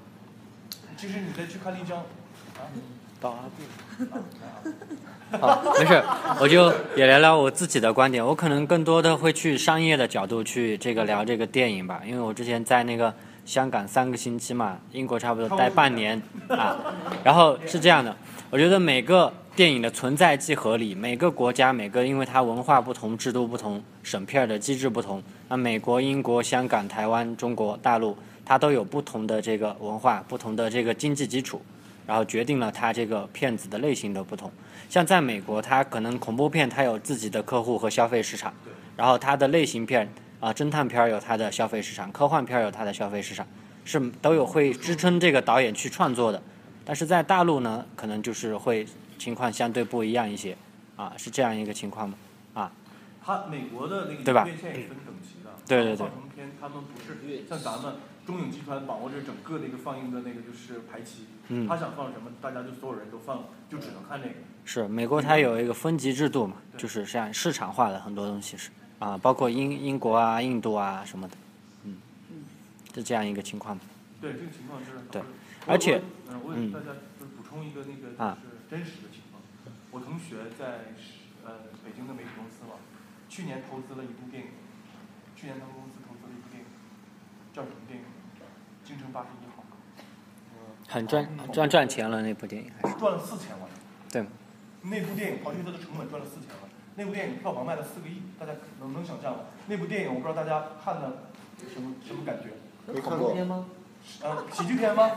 [0.96, 2.64] 其实你再去看丽江，啊，
[3.20, 5.38] 到阿布。
[5.38, 6.02] 好，没事，
[6.40, 8.24] 我就也聊聊我自己的观点。
[8.24, 13.14] 我可能更多的会去商业的角度去这个聊这个电影吧，因为我之前在那个
[13.44, 16.76] 香港三个星期嘛，英国差不多待半年啊。
[17.22, 18.16] 然后是这样的，
[18.50, 31.62] 我觉得每个电影的存在即合理，每个国家每个因为它文化不同、制度不同、审片的机制不同，那美国、英国、香港、台湾、中国大陆，它都有不同的这个文化、不同的这个经济基础。
[32.10, 34.50] 然后决定了它这个片子的类型的不同。
[34.88, 38.52] 像在美国，它可能恐怖片它有自己的客户和消费市场，
[38.96, 43.46] 然后它的类型片啊、侦探片儿有它的消费市场，科幻片儿有它的消费市场，
[43.84, 46.42] 是都有会支撑这个导演去创作的。
[46.84, 48.84] 但是在大陆呢，可能就是会
[49.16, 50.56] 情况相对不一样一些，
[50.96, 52.16] 啊，是这样一个情况吗？
[52.54, 52.72] 啊，
[53.24, 57.94] 他美国的那个对吧院线也分等级的，对对对放成片他们不是像咱们
[58.26, 64.34] 中影集团把握着整个那个放映的那个就是排期，嗯他想放什么，大家就所有人都放，就只能看这个。
[64.64, 68.70] 是美国它有一个分级制度嘛，就是像市场化的很多东西是
[69.00, 71.36] 啊，包括英英国啊、印度啊什么的，
[71.84, 71.96] 嗯，
[72.94, 73.76] 是这样一个情况。
[74.20, 75.20] 对，这个情况是对
[75.66, 76.86] 而且嗯，我嗯给大家
[77.18, 79.42] 就是补充一个那个啊就是真实的情况。
[79.90, 80.94] 我同学在
[81.42, 82.78] 呃北京的媒体公司嘛，
[83.28, 84.50] 去年投资了一部电影，
[85.34, 86.68] 去年他们公司投资了一部电影，
[87.52, 88.04] 叫什么电影？
[88.86, 89.49] 《京城八十一号》。
[90.90, 93.68] 很赚赚赚钱了那部电影还是赚了四千万。
[94.12, 94.24] 对。
[94.82, 99.38] 那部电影刨去它的成本赚了四千万，那部电影票房卖了四个亿，大家能能想象吗？
[99.68, 101.02] 那部电影我不知道大家看的
[101.72, 102.50] 什么什么感觉？
[102.92, 103.66] 没看过，吗？
[104.22, 105.10] 呃，喜剧片吗？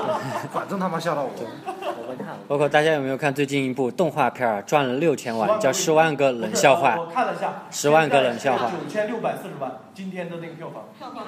[0.52, 1.30] 反正他妈吓到我。
[1.32, 2.36] 我没看。
[2.46, 7.08] 包括大家有没有看最近一部动画片儿赚了六千万，叫《十万个冷笑话我》？
[7.10, 10.84] 看了一下，十万个冷笑话九千六百四十万，今天的那个票房。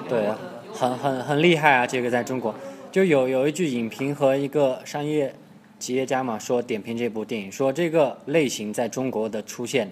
[0.07, 0.31] 对，
[0.71, 1.87] 很很很厉害啊！
[1.87, 2.53] 这个在中国，
[2.91, 5.33] 就有有一句影评和一个商业
[5.77, 9.89] 企业家嘛说点评这部电影，说这个类型在中国的出现，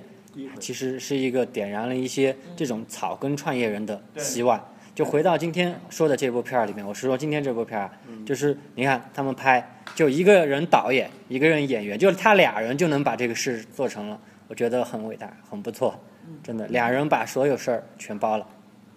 [0.60, 4.64] 其实是一个点燃了一些这种草根创业人的希望。
[4.95, 7.91] 就回到今天说的这部片儿里面，我是说今天这部片儿，
[8.26, 16.00] 就是你看他们拍，就一个人导演，一个人演员，就是他俩人就能把这个事做成了，我觉得很伟大，很不错，
[16.43, 18.48] 真的，俩人把所有事儿全包了，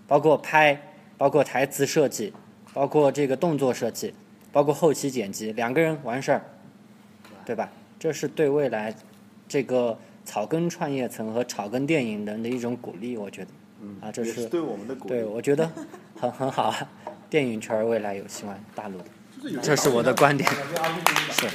[0.06, 0.80] 包括拍，
[1.18, 2.32] 包括台词设计，
[2.72, 4.14] 包括这个动作设计，
[4.52, 6.42] 包括后期剪辑，两个人完事儿，
[7.44, 7.70] 对吧？
[7.98, 8.94] 这是对未来
[9.48, 13.48] 这个草根创业层和草根电影人的一种鼓励，我觉得。
[14.00, 15.70] 啊，这是是对我们的鼓励对，我觉得
[16.14, 16.88] 很 很好啊，
[17.30, 20.46] 电影圈儿未来有希望，大陆的这是我的观点。
[21.30, 21.48] 是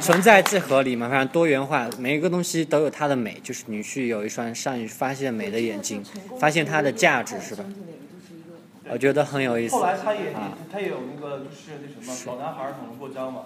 [0.00, 3.38] 存在即合理嘛，反正多元化，每一个东西都有它的美。
[3.42, 6.02] 就是你去有一双善于发现美的眼睛，
[6.38, 7.64] 发现它的价值，是吧？
[8.92, 10.52] 我觉得很有意思后来他也啊。
[10.70, 13.42] 他也有那个就是那什么老男孩儿捅了过江嘛。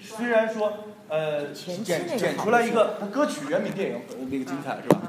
[0.00, 0.72] 虽然说
[1.08, 5.02] 呃剪剪出来一个他歌曲原名电影呃那个精彩是吧？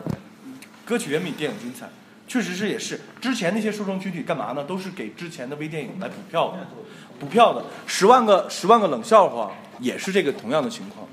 [0.85, 1.87] 歌曲原名电影精彩，
[2.27, 2.99] 确实是也是。
[3.19, 4.63] 之前那些受众群体干嘛呢？
[4.63, 6.67] 都是给之前的微电影来补票的，
[7.19, 7.63] 补票的。
[7.87, 11.07] 十万个十万个冷笑话也是这个同样的情况。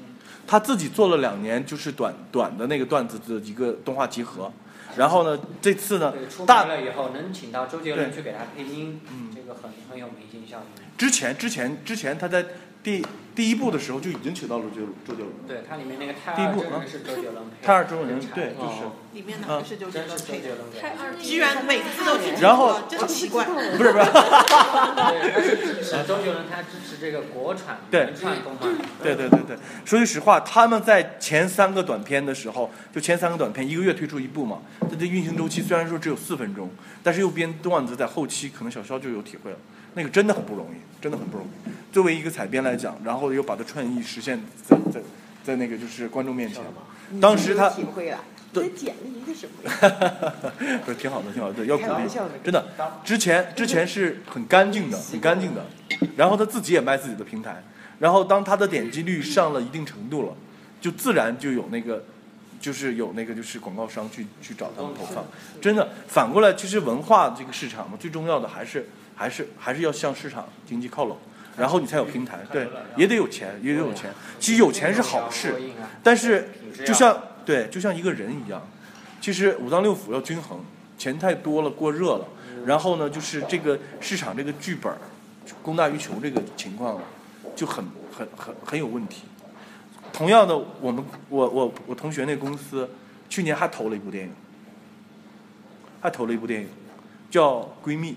[0.46, 4.52] 他自己做了两年就是短短的那个段子的一个动画集合，
[4.96, 6.14] 然后呢这次呢
[6.46, 9.30] 大了以后能请到周杰伦去给他配音，嗯。
[9.34, 10.82] 这个很很有明星效应。
[10.96, 12.44] 之前之前之前他在
[12.82, 13.04] 第
[13.34, 15.32] 第一部的时候就已经请到了周周杰伦。
[15.46, 18.84] 对，它里面那个泰第一部啊二真人是周杰伦配的，泰二周杰伦对就是。
[18.84, 20.56] 哦里面哪个是周杰伦配的？
[20.80, 23.44] 泰二居然每次都是然后真奇怪。
[23.44, 28.04] 不是不是，对，他是支持 周杰伦，他支持这个国产对。
[28.06, 28.66] 原创动画。
[29.02, 36.70] 对对对对，说句实话，他们在前三个短片的时候，就前三个短片一个月推出一部嘛，它的运行周期虽然说只有四分钟，
[37.02, 39.58] 但是又编段子在后期，可能小肖就有体会了，
[39.94, 41.50] 那个真的很不容易，真的很不容易。
[41.92, 45.00] 作为一个采编来讲，然后又把它创意实现在在
[45.44, 46.62] 在那个就是观众面前，
[47.20, 48.18] 当时他体会了，
[48.52, 49.70] 对这剪了一个什么？
[50.86, 52.08] 不是挺好的，挺好的，对要鼓励
[52.42, 52.64] 真的。
[53.04, 55.66] 之前之前是很干净的，很干净的，
[56.16, 57.62] 然后他自己也卖自己的平台，
[57.98, 60.34] 然后当他的点击率上了一定程度了，
[60.80, 62.04] 就自然就有那个，
[62.58, 65.24] 就是有那个就是广告商去去找他们投放。
[65.60, 71.16] 真的，反过来，其实文化这个市场嘛，最重要的还是还是还是要向市场经济靠拢。
[71.54, 74.10] 然后你才有平台，对，也得有钱，也得有钱。
[74.40, 75.54] 其实有钱是好事，
[76.02, 76.48] 但是
[76.86, 78.66] 就像对，就像一个人一样，
[79.20, 80.60] 其实五脏六腑要均衡，
[80.96, 82.26] 钱太多了过热了，
[82.64, 84.96] 然后呢，就是这个市场这个剧本儿
[85.62, 86.98] 供大于求这个情况
[87.54, 87.84] 就很
[88.16, 89.24] 很很很有问题。
[90.10, 92.88] 同样的，我们我我我同学那公司
[93.28, 94.32] 去年还投了一部电影，
[96.00, 96.68] 还投了一部电影
[97.30, 98.12] 叫《闺蜜》，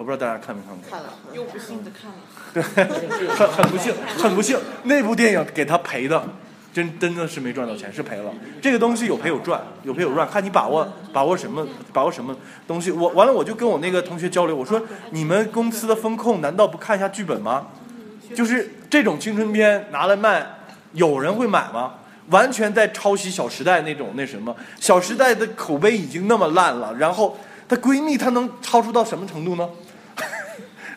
[0.00, 0.82] 我不知道大家看没看过。
[0.90, 2.16] 看了，又不幸的看了。
[2.54, 6.24] 对，很很不幸，很不幸，那部电影给他赔的，
[6.72, 8.32] 真真的是没赚到钱，是赔了。
[8.62, 12.34] 这个东西有赔有赚，有赔有赚，看你把握把握什么，把握什么
[12.66, 12.90] 东西。
[12.90, 14.80] 我完了，我就跟我那个同学交流，我说
[15.10, 17.66] 你们公司的风控难道不看一下剧本吗？
[18.34, 20.46] 就是这种青春片拿来卖，
[20.94, 21.96] 有人会买吗？
[22.30, 27.36] 完全在抄袭《小时代》那种那什么，《小时代》的口碑已经那么烂了，然后
[27.68, 29.68] 她闺蜜她能超出到什么程度呢？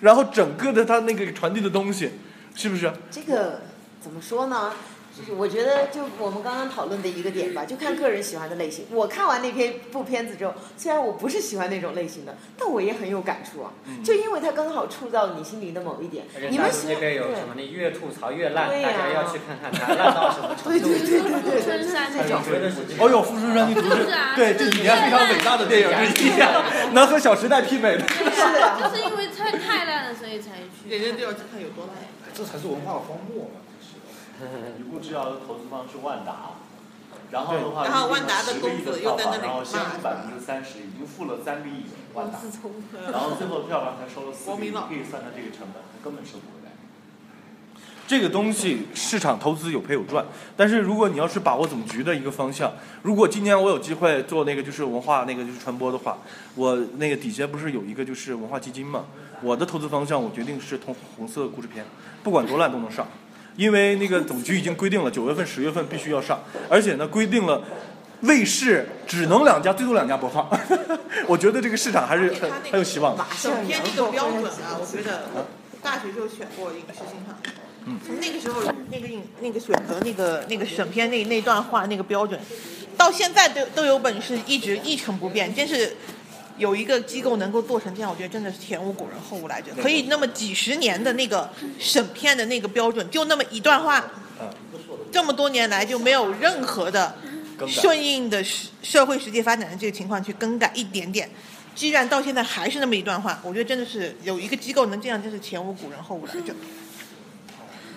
[0.03, 2.11] 然后整个的他那个传递的东西，
[2.53, 2.91] 是不是？
[3.09, 3.61] 这个
[4.01, 4.73] 怎么说呢？
[5.15, 8.85] 就是我觉得，就我们刚刚讨论的一个点吧，就看个人喜欢的类型。
[8.89, 13.71] 我看完那篇部片子之后，虽然我不是喜欢那种类型的，但我也很有感触啊。
[14.03, 16.25] 就因为它刚好触到你心灵的某一点。
[16.49, 17.53] 你们喜大陆这边有对什么？
[17.55, 20.69] 你越吐槽越烂，大家要去看看它烂到什么程度。
[20.69, 22.41] 对对对对对对，春山这种。
[22.99, 24.05] 哦呦，《富春山居图》是
[24.35, 28.07] 对这几年非常伟大的电影之一啊，能和《小时代》媲美的。
[28.07, 30.89] 是的就是因为太太烂了，所以才去。
[30.89, 31.95] 人家就要知道有多烂。
[32.33, 33.61] 这才是文化荒漠嘛。
[34.79, 36.51] 一步之遥的投资方是万达，
[37.31, 41.83] 然后的话，然后万达的公子的票房，又在那里然后先骂付百分之三十，已经付了三个亿
[42.13, 42.39] 万达。
[43.11, 46.71] 然后最后票房才收了四个亿，可以算它这个成本，它根本收不回来。
[48.05, 50.25] 这个东西市场投资有赔有赚，
[50.57, 56.17] 但是如果你要是把握总局的一个方向，如果今年我有机会做那个就是文化那个就是传播的话，
[56.55, 59.05] 我那个底下不是有一个就是文化基金嘛？
[59.41, 61.85] 我的投资方向我决定是投红色故事片，
[62.21, 63.07] 不管多烂都能上，
[63.55, 67.61] 因为那个总局已经规定了九月份、十月份必须要上，而且呢规定了
[68.21, 70.49] 卫视只能两家，最多两家播放。
[71.27, 73.25] 我觉得这个市场还是很很有希望的。
[73.35, 75.27] 省片这个标准啊，我觉得
[75.81, 77.37] 大学就选过影视欣赏。
[77.85, 82.39] 嗯从那个时候那个影那个选择那个那个审片那那段话那个标准，
[82.97, 85.97] 到现在都都有本事一直一成不变，真是
[86.63, 94.01] 有一个机构能够做成这样，我觉得真的是前无古人后无来者，可以那么几十年的那个审片的那个标准，就那么一段话，
[95.11, 97.15] 这么多年来就没有任何的
[97.67, 101.29] 顺应的社社会实际发展的这个情况去更改一点点。
[101.75, 106.55] 既然到现在还是那么一段话，我觉得真的是有一个机构能这样，真是前无古人后无来者。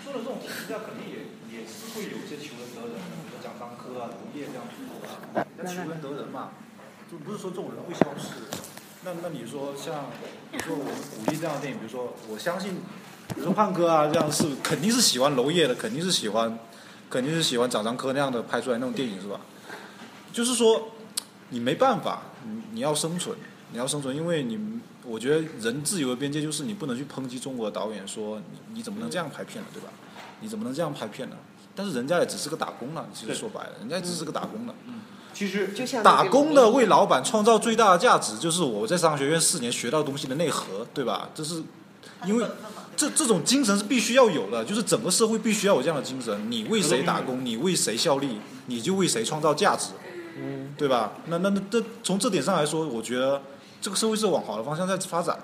[0.02, 1.16] 说的这种评价肯定也
[1.54, 4.74] 也是会有一些求人得人的，比如说蒋樟科啊、娄烨这样子
[5.32, 6.50] 的，那求人得人嘛，
[7.11, 8.34] 就不是说这种人会消失。
[9.04, 10.07] 那那你说像，
[10.50, 12.74] 比如说我们鼓励这样的电影，比如说我相信，
[13.28, 16.59] 比如说胖哥啊这样是肯定是喜欢娄烨的，肯定是喜欢，
[17.09, 19.40] 肯定是喜欢蒋樟科那样的拍出来那种电影是吧？
[20.32, 20.88] 就是说，
[21.50, 23.36] 你没办法，你你要生存，
[23.70, 24.59] 你要生存，因为你
[25.04, 29.88] 我觉得人自由的边界就是你不能去抨击中国的导演说你你怎么能这样拍片呢，对吧？
[30.40, 31.36] 你怎么能这样拍片呢？
[31.76, 34.74] 但是人家也只是个打工的，其实说白了，人家只是个打工的。
[35.37, 41.28] 其实就像打工的为老板创造最大的价值，就是我在商学院四年学到东西的内核，对吧？
[41.34, 41.62] 这是
[42.24, 42.47] 因为
[42.97, 46.51] 这这种精神是必须要有的，就是整个社会必须要有这样的精神。
[46.51, 49.91] 你为谁打工，你为谁效力，你就为谁创造价值，
[50.78, 51.12] 对吧？
[51.26, 53.43] 那那那这从这点上来说，我觉得
[53.82, 55.39] 这个社会是往好的方向在发展。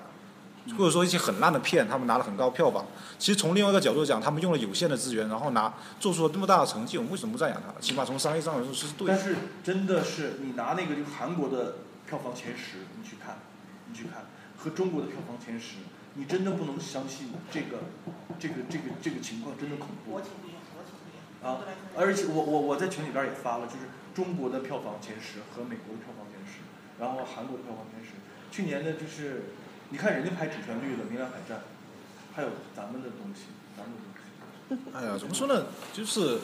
[0.77, 2.85] 或者说一些很烂的片，他们拿了很高票房。
[3.19, 7.79] 其实从另外一个角度讲，他们用了有限的资源，然后拿做出了这么大的成绩，我们为什么不赞扬他？
[7.79, 9.13] 起码从商业上来说是对的。
[9.13, 11.75] 但是真的是你拿那个就韩国的
[12.07, 13.39] 票房前十，你去看，
[13.89, 14.25] 你去看
[14.57, 15.75] 和中国的票房前十，
[16.15, 17.77] 你真的不能相信这个
[18.39, 20.19] 这个这个这个情况真的恐怖。
[21.43, 21.59] 啊！
[21.97, 23.79] 而且我我我在群里边也发了，就是
[24.15, 26.63] 中国的票房前十和美国的票房前十，
[26.97, 28.15] 然后韩国的票房前十。
[28.49, 29.51] 去年的就是，
[29.93, 31.59] 你看人家拍主旋律的《明兰海战》，
[32.35, 33.41] 还有咱们的东西，
[33.77, 34.97] 咱们的东西。
[34.97, 35.67] 哎呀，怎么说呢？
[35.93, 36.37] 就是《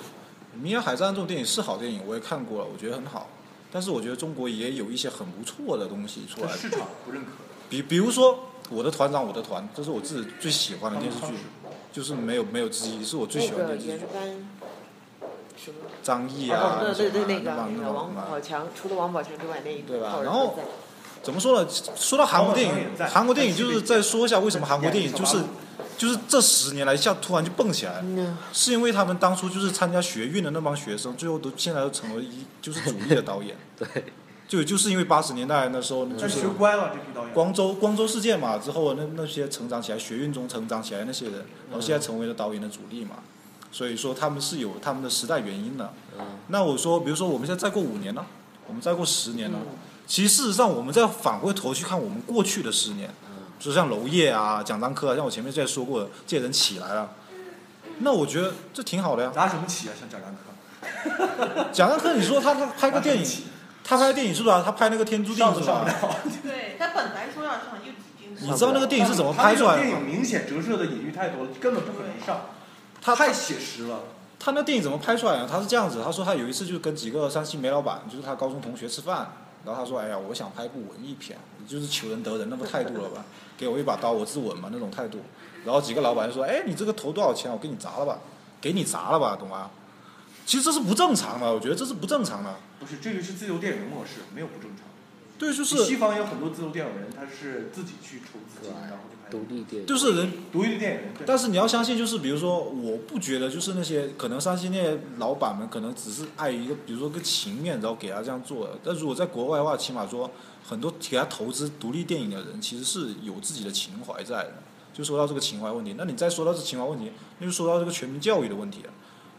[0.53, 3.27] 明阳海战》这种电影是好电影，我也看过了，我觉得很好。
[3.71, 6.51] 但是我觉得中国也有一些很不错的东西出来。
[6.51, 7.31] 市场不认可。
[7.71, 8.35] 比比如说
[8.69, 11.33] 《我的团长我的团》，这是我自己最喜欢的电视剧，
[11.91, 14.11] 就是没有没有之一，是我最喜欢的电视剧。
[15.57, 15.77] 什么？
[16.03, 20.55] 张译啊，哦，对对对，那个那那个王宝强，除了王宝强之外，那一对吧然后
[21.21, 21.69] 怎么说呢？
[21.95, 22.75] 说到韩国电影，
[23.09, 25.43] 韩国电影就是再说一下为什么韩国电影就是
[25.97, 28.03] 就是这十年来一下突然就蹦起来，
[28.53, 33.55] 是因为他们当初就是参加学运的那帮学生，最后都现在都成为一就是主力的导演。
[33.77, 33.87] 对，
[34.47, 37.33] 就就是因为八十年代那时候就是但学乖了这批导演。
[37.33, 43.17] 光州光州事件嘛，之后那那些成长起来学运中成长起来那些人，然后现在成为了导演的主力嘛，
[43.71, 45.93] 所以说他们是有他们的时代原因的。
[46.47, 48.25] 那我说，比如说我们现在再过五年呢，
[48.67, 49.59] 我们再过十年呢，
[50.09, 53.13] 其实事实上我们再返回头去看我们过去的十年，
[53.59, 57.11] 就像娄烨啊、蒋樟科啊，像我前面在说过的，这些人起来了，
[57.99, 59.31] 那我觉得这挺好的呀。
[59.35, 59.93] 拿什么起啊？
[59.97, 60.49] 像蒋樟科。
[61.71, 63.43] 蒋樟科，你说他他拍个电影，
[63.83, 64.63] 他拍电影是吧？
[64.65, 65.85] 他拍那个《天注定 》是吧？
[66.41, 67.93] 对他本来说要上，又
[68.39, 72.47] 你知道那个电影是怎么拍出来的吗他那个电影明显折射的隐喻太多了，根本不可能上。
[72.99, 73.99] 他太写实了。
[74.39, 75.47] 他那电影怎么拍出来的？
[75.47, 79.33] 他是这样子，他说他有一次就跟几个山西煤老板，就是他高中同学吃饭，
[79.65, 81.37] 然后他说：“哎呀，我想拍部文艺片，
[81.67, 83.25] 就是求人得人那个态度了吧，
[83.57, 85.19] 给我一把刀，我自刎嘛那种态度。”
[85.65, 87.51] 然后几个老板就说：“哎，你这个投多少钱？
[87.51, 88.19] 我给你砸了吧，
[88.61, 89.69] 给你砸了吧，懂吗？”
[90.47, 92.55] 其实这是不正常的，我觉得这是不正常的。
[92.79, 94.87] 不是，这个是自由电影的模式，没有不正常。
[95.37, 101.13] 对，就是西方有很多自由电影人，他是自己去筹资金，然后就拍独立电影，就是人独立的电影人。
[101.17, 108.79] 对但是你要相信，就是比如说，我不觉得就是那些可能三星那些老板们可能只是碍于一个，比如说个情面，然后给他这样做的。
[108.83, 110.29] 但如果在国外的话，起码说
[110.63, 114.53] 很多给他投资独立电影的人，其实是有自己的情怀在的。
[114.91, 118.89] 就说到这个情怀问题，那你再说到这情怀问题，那就说到这个全民教育的问题了。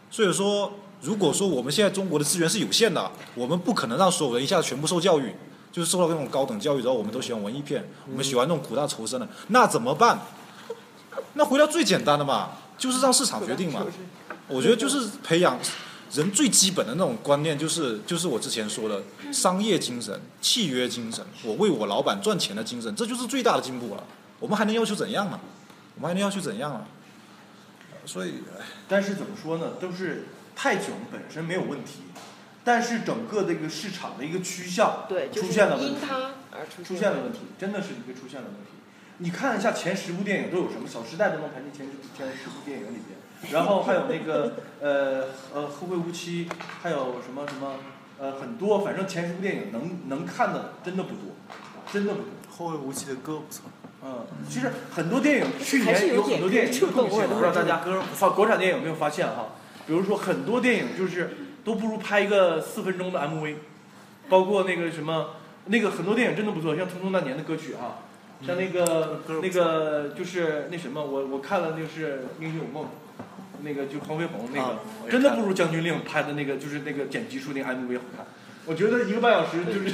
[0.09, 0.71] 所以说，
[1.01, 5.35] 如果说我们现在中国的资源是有限的，我们不可能让所有人一下子全部受教育，
[5.71, 10.19] 就是受到那种高等教育，之后我们都喜欢文艺片，我们喜欢那种苦大仇深的，那怎么办？
[11.33, 13.85] 那回到最简单的嘛，就是让市场决定嘛。
[14.47, 15.57] 我觉得就是培养
[16.11, 19.01] 人最基本的那种观念，就是就是我之前说的
[19.31, 24.03] 商业精神、契约精神，我为我老板赚钱的精神，这就是最大的进步了。
[24.39, 25.39] 我们还能要求怎样呢？
[25.95, 26.85] 我们还能要求怎样啊？
[28.05, 29.73] 所以，哎但是怎么说呢？
[29.79, 32.01] 都是泰囧本身没有问题，
[32.63, 38.71] 但是整个这个市场的一个趋向对，出现了问题因，他而出出现了问题，真的是一个出现了问题。
[39.17, 43.17] 你看一下前十部电影都有什么，《小时代》都能排进前十前十部电影里边，
[43.53, 46.45] 然后还有那个呃呃《后会无期》，
[46.81, 47.75] 还有什么什么
[48.19, 51.35] 呃，很多，反正前十部电影能能看的真的不多，
[51.91, 52.27] 真的不多。
[52.49, 53.63] 后会无期的歌不错。
[54.03, 57.81] 嗯，其实很多电影去年有很多电影触动我的不知道大家
[58.13, 59.49] 发国产电影有没有发现哈？
[59.87, 63.55] 比如说很多电影就是都不如拍一个四分钟的 MV，
[64.29, 65.31] 包括那个什么
[65.65, 67.99] 那个很多电影真的不错，像《匆匆那年》的歌曲啊，
[68.45, 72.85] 像那个那个就是那什么，我我看了那个是《英雄有梦》，
[73.63, 78.25] 那个就黄飞鸿那个，真的不如《将军令》拍的那个就是那个剪辑出那个 MV 好看。
[78.63, 79.91] 我觉得一个半小时就是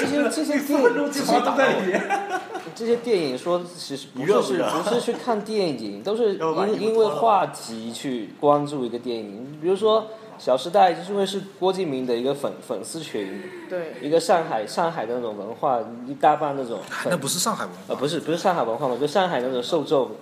[0.00, 2.02] 这些 这些四分钟精华都在里面。
[2.74, 6.34] 这些电影说其实不是是不是去看电影，都是
[6.72, 9.58] 因因为话题去关注一个电影。
[9.60, 10.02] 比如说
[10.38, 16.78] 《小时代》，就是因为是郭敬明的一个粉粉丝群，对一个上海上海的那种文化，一大半那种。
[17.04, 20.12] 那不是上海文化呃，不是不是上海文化嘛，就上海那种受众，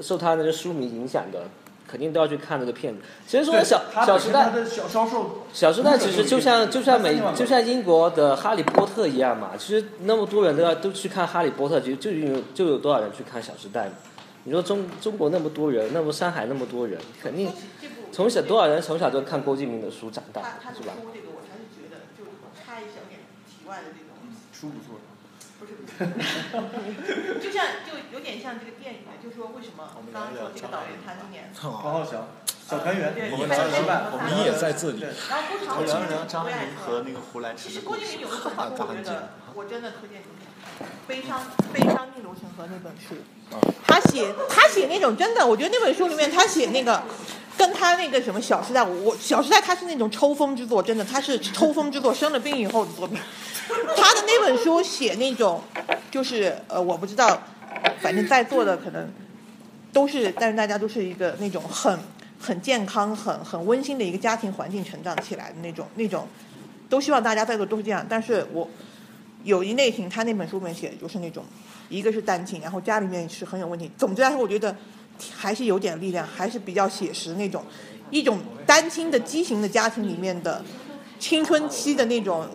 [0.00, 1.42] 受他那个书迷影响的，
[1.86, 3.00] 肯定都要去看这个片子。
[3.26, 4.50] 其实说对小小时代
[5.52, 13.92] 小时代其实就像就像美就像英国的哈利波特一样嘛，其实那么多人都要都去看哈利波特，就就有就有多少人去看小时代嘛？
[14.44, 17.50] 你说中中国那么多人，那么上海那么多人，肯定
[18.16, 20.40] 从小多少人从小就看郭敬明的书长大，
[20.72, 20.96] 是吧？
[21.12, 22.24] 这个我还是觉得，就
[22.56, 24.16] 插一小点题外的这种，
[24.54, 24.96] 书不错。
[25.60, 32.28] 不是不是， 就像就有点像这个电影，就说为什么刚刚说这个导演他今年黄浩翔、
[32.66, 40.40] 小团圆，我们对对吃饭，对你也在这里对然后郭长梁伟梁张明和那个胡兰其实郭敬明有一本书，我觉得我真的推荐你们
[40.78, 41.42] 看，《悲伤
[41.72, 43.14] 悲伤逆流成河》那本书，
[43.86, 47.02] 他写他写那种真的，我觉得那本书里面他写那个。
[47.58, 53.18] 跟他那个什么《小时代》，我我《小时代》他是那种抽风之作，真的，他是抽风之作，生了病以后的作品。
[53.96, 55.62] 他的那本书写那种，
[56.10, 57.42] 就是呃，我不知道，
[57.98, 59.08] 反正在座的可能
[59.90, 61.98] 都是，但是大家都是一个那种很
[62.38, 66.28] 很健康、很很温馨的一个家庭环境成长起来的那种那种，
[66.90, 68.04] 都希望大家在座都是这样。
[68.06, 68.68] 但是我
[69.46, 71.44] 有一类型，他那本书里面写的就是那种，
[71.88, 73.88] 一个是单亲，然后家里面是很有问题。
[73.96, 74.76] 总之来说，我觉得
[75.32, 77.62] 还是有点力量，还是比较写实那种，
[78.10, 80.64] 一种单亲的畸形的家庭里面的
[81.20, 82.48] 青春期的那种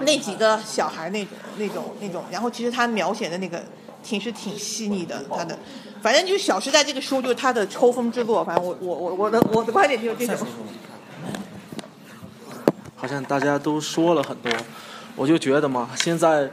[0.00, 3.62] 那几个小孩那种那种那种，然后其实他描写的那个
[4.02, 5.58] 挺是挺细腻的，他的。
[6.00, 8.42] 反正就是《小时代》这个书，就是他的抽风之作。
[8.42, 10.46] 反正我我我我的我的观点就是这种。
[12.94, 14.50] 好像大家都说了很多，
[15.16, 16.48] 我就觉得嘛，现在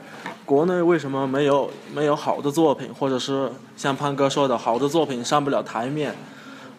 [0.46, 6.16] 国内为什么没有没有好的作品，或者是像潘哥说的，好的作品上不了台面，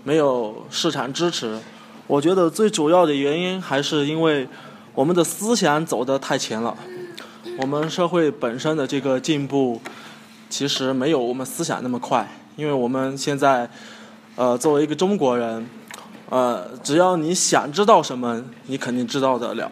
[0.03, 1.59] 没有市场支持？
[2.07, 4.49] 我觉得最主要的原因还是因为
[4.95, 6.75] 我们的思想走得太前了，
[7.59, 9.81] 我们社会本身的这个进步
[10.49, 12.27] 其实没有我们思想那么快，
[12.57, 13.69] 因为我们现在
[14.37, 15.67] 呃作为一个中国人。
[16.31, 19.71] 呃，只要你想知道什么，你肯定知道得了。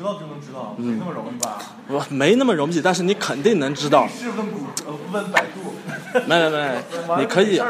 [0.00, 1.58] 想知道就能知道，嗯没那么容易吧？
[1.88, 4.08] 我没那么容易，但是你肯定能知道。
[4.08, 5.60] 是问谷，呃，问百度。
[6.26, 6.82] 没没没，
[7.20, 7.60] 你可以，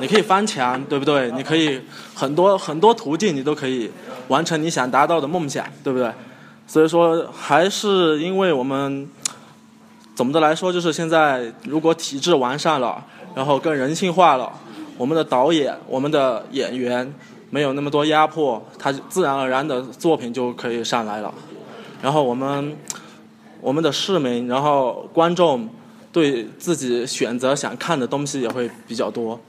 [0.00, 1.30] 你可以翻墙，对不对？
[1.30, 1.80] 你可以
[2.14, 3.90] 很多很多途径，你都可以
[4.28, 6.10] 完成你想达到的梦想，对不对？
[6.66, 9.08] 所以说，还是因为我们
[10.14, 13.02] 总的来说，就是现在如果体制完善了，
[13.34, 14.52] 然后更人性化了，
[14.98, 17.10] 我们的导演、我们的演员
[17.48, 21.32] 没有那么多压迫，他自然而然的作品就可以上来了。
[22.02, 22.76] 然后我们
[23.60, 25.68] 我们的市民，然后观众
[26.12, 29.40] 对自己选择想看的东西也会比较多。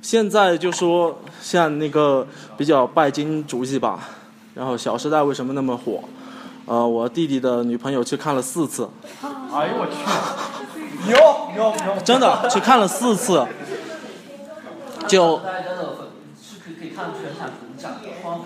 [0.00, 2.26] 现在就说像那个
[2.56, 4.08] 比较拜金主义吧，
[4.54, 6.00] 然后《小时代》为什么那么火？
[6.66, 8.88] 呃，我弟弟的女朋友去看了四次，
[9.22, 9.92] 哎呦我去！
[11.06, 11.16] 牛
[11.54, 12.02] 牛牛！
[12.04, 13.44] 真的去看了四次，
[15.06, 15.40] 就
[16.40, 17.48] 是可以可以看全场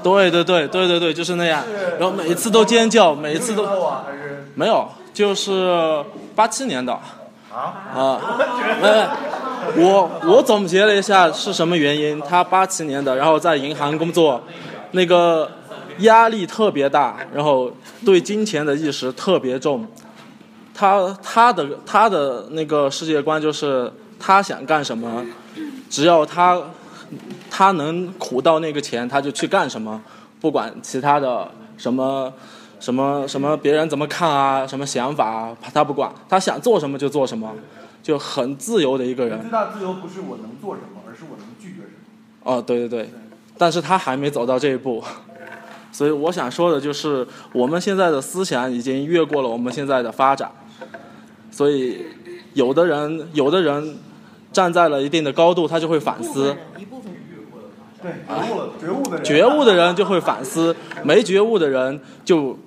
[0.03, 1.63] 对对对对对对，就是那样。
[1.99, 3.67] 然后每一次都尖叫，每一次都
[4.55, 6.05] 没有，就是
[6.35, 6.93] 八七年的。
[7.53, 7.91] 啊？
[7.93, 8.39] 啊，
[8.81, 8.89] 没
[9.77, 12.21] 没，我我总结了一下是什么原因。
[12.21, 14.41] 他八七年的，然后在银行工作，
[14.93, 15.51] 那个
[15.99, 17.71] 压力特别大，然后
[18.07, 19.85] 对金钱的意识特别重。
[20.73, 25.27] 他他的他的那个世界观就是他想干什么，
[25.91, 26.57] 只要他
[27.51, 30.01] 他能苦到那个钱，他就去干什么，
[30.41, 32.33] 不管其他的什么。
[32.81, 37.55] 什么什么别人怎么看啊，什么想法啊，他不管，他想做什么就做什么，
[38.03, 39.39] 就很自由的一个人。
[39.39, 41.93] 最大自由不是我能做什么，而是我能拒绝什
[42.43, 42.55] 么。
[42.55, 43.11] 哦，对对对，
[43.59, 45.05] 但是他还没走到这一步，
[45.93, 50.51] 所以我想说的就是，我们现在的思想已经越过了我们现在的发展，
[51.51, 52.07] 所以
[52.55, 53.99] 有的人有的人
[54.53, 56.57] 站在了一定的高度，他就会反思，
[58.03, 62.59] 对，觉悟了，觉悟的人，觉悟的人就会反思，没觉悟的人就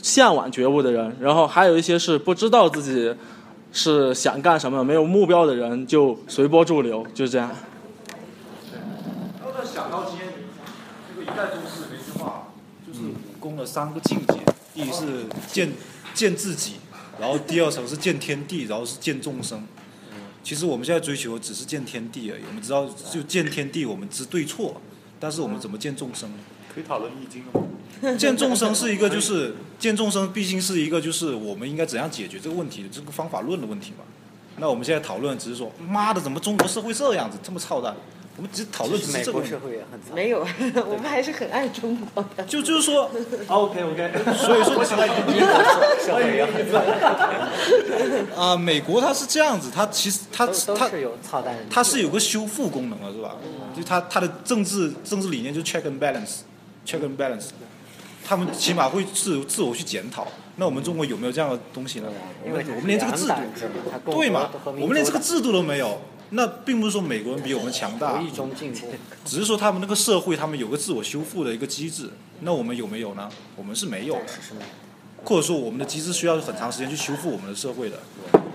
[0.00, 3.14] 向往觉悟的人，然后还有一些是不知道自己
[3.72, 7.50] 是想干什么、没有目标的人，就随波逐流，就是这样。
[9.40, 10.28] 然后再想到今天
[11.08, 12.48] 这个一代宗师的一句话，
[12.86, 14.34] 就是武功的三个境界，
[14.72, 15.72] 第一是见
[16.14, 16.74] 见自己，
[17.18, 19.62] 然后第二层是见天地，然后是见众生。
[20.46, 24.80] 其实我们现在追求只是见天地而已，我们知道就见天地，我们知对错，
[25.18, 26.36] 但是我们怎么见众生呢？
[26.72, 28.16] 可以讨论易经了吗？
[28.16, 34.04] 见众生是一个，就是见众生，毕竟是一个，就是我们应该怎样解决这个问题的这个方法论的问题嘛。
[34.58, 37.96] 那我们现在讨论只是说，妈的，怎么中国社会这样子，这么操蛋？
[38.36, 39.54] 我们只是讨论只是这个问题。
[40.14, 40.46] 没有，
[40.86, 42.44] 我们还是很爱中国的。
[42.44, 43.10] 就 就是说，
[43.48, 45.40] OK OK，所以说我喜欢你
[46.04, 46.54] 社会也很
[48.36, 50.52] 啊、美国它是这样子，它其实它它
[50.86, 51.56] 都是有操蛋。
[51.70, 53.36] 它是有个修复功能的，是吧？
[53.74, 57.46] 就它它的政治政治理念就是 check and balance，check and balance，
[58.22, 60.26] 他们起码会自自我去检讨。
[60.56, 62.08] 那我们中国有没有这样的东西呢？
[62.44, 63.34] 我们我们连这个制度，
[64.10, 64.50] 对嘛？
[64.64, 65.98] 我们连这个制度都没有。
[66.30, 68.88] 那并不是说美国人比我们强大，无意中进步，
[69.24, 72.10] 只是说他们那个社会，他们有个自我修复的一个机制。
[72.40, 73.30] 那我们有没有呢？
[73.56, 74.22] 我们是没有的，
[75.24, 77.96] 或者说我们的机制需要很长时间去修复我们的社会的。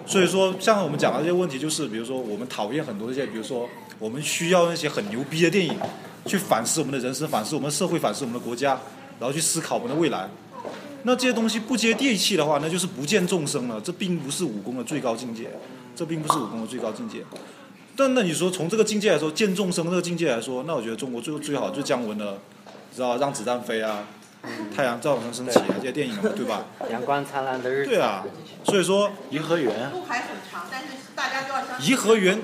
[0.06, 5.76] 所以说，像我们讲的这些问题，就是比如说我们讨厌很多一些，比如说我们需要那些很牛逼的电影，
[6.26, 8.80] 去反思我们的人生，反思我们的社会，反思我们的国家，
[9.20, 10.30] 然后去思考我们的未来。
[11.04, 13.82] 那这些东西不接地气的话，那就是不见众生了。
[13.82, 15.50] 这并不是武功的最高境界，
[15.96, 17.24] 这并不是武功的最高境界。
[18.02, 22.40] 但那你说从这个境界来说，见众生这个境界来说，那我觉得中国最最好就是姜文的，
[22.96, 24.08] 知道让子弹飞啊，
[24.76, 26.66] 太阳照常升起啊这些电影嘛，对吧？
[26.90, 27.92] 阳光灿烂的日子。
[27.92, 28.26] 对啊，
[28.64, 32.42] 所以说颐和园，路还很长，但是大家都要相信颐和园。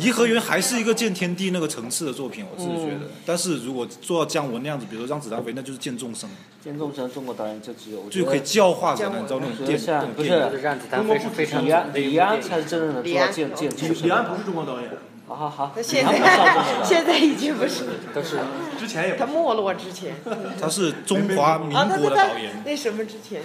[0.00, 3.10] 颐和园还是一个见天地那个层次的作品，我自己觉得。
[3.26, 6.28] 但是如果做到姜文那样子，比如说让子弹飞，那就是见众生，
[6.62, 10.30] 见众生，中国导演就只有就可以教化咱们，你知道那种电像不是
[10.62, 14.06] 让子弹飞是非常李安，李安才是真正的做到见见众生。
[14.06, 14.90] 李安不是中国导演，
[15.26, 17.84] 好好好，他现在现在已经不是，
[18.14, 18.38] 但是
[18.78, 20.14] 之前也他没落之前。
[20.60, 22.62] 他是中华民国的导演。
[22.64, 23.42] 那什么之前？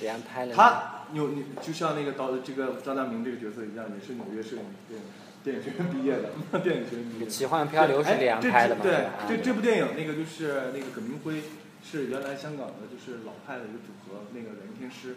[0.00, 5.06] 李安拍了他有你就像那个导这个张大明这个角色一样，也是纽约摄影电影
[5.44, 6.32] 电影学院毕业的，
[6.64, 7.30] 电影学院毕业的。
[7.30, 9.12] 奇幻漂流是李安哎拍的对吧？
[9.28, 11.42] 对，这这部电影那个就是那个葛明辉
[11.84, 15.10] 是原来香港的就是老派的一个组合，那个人天师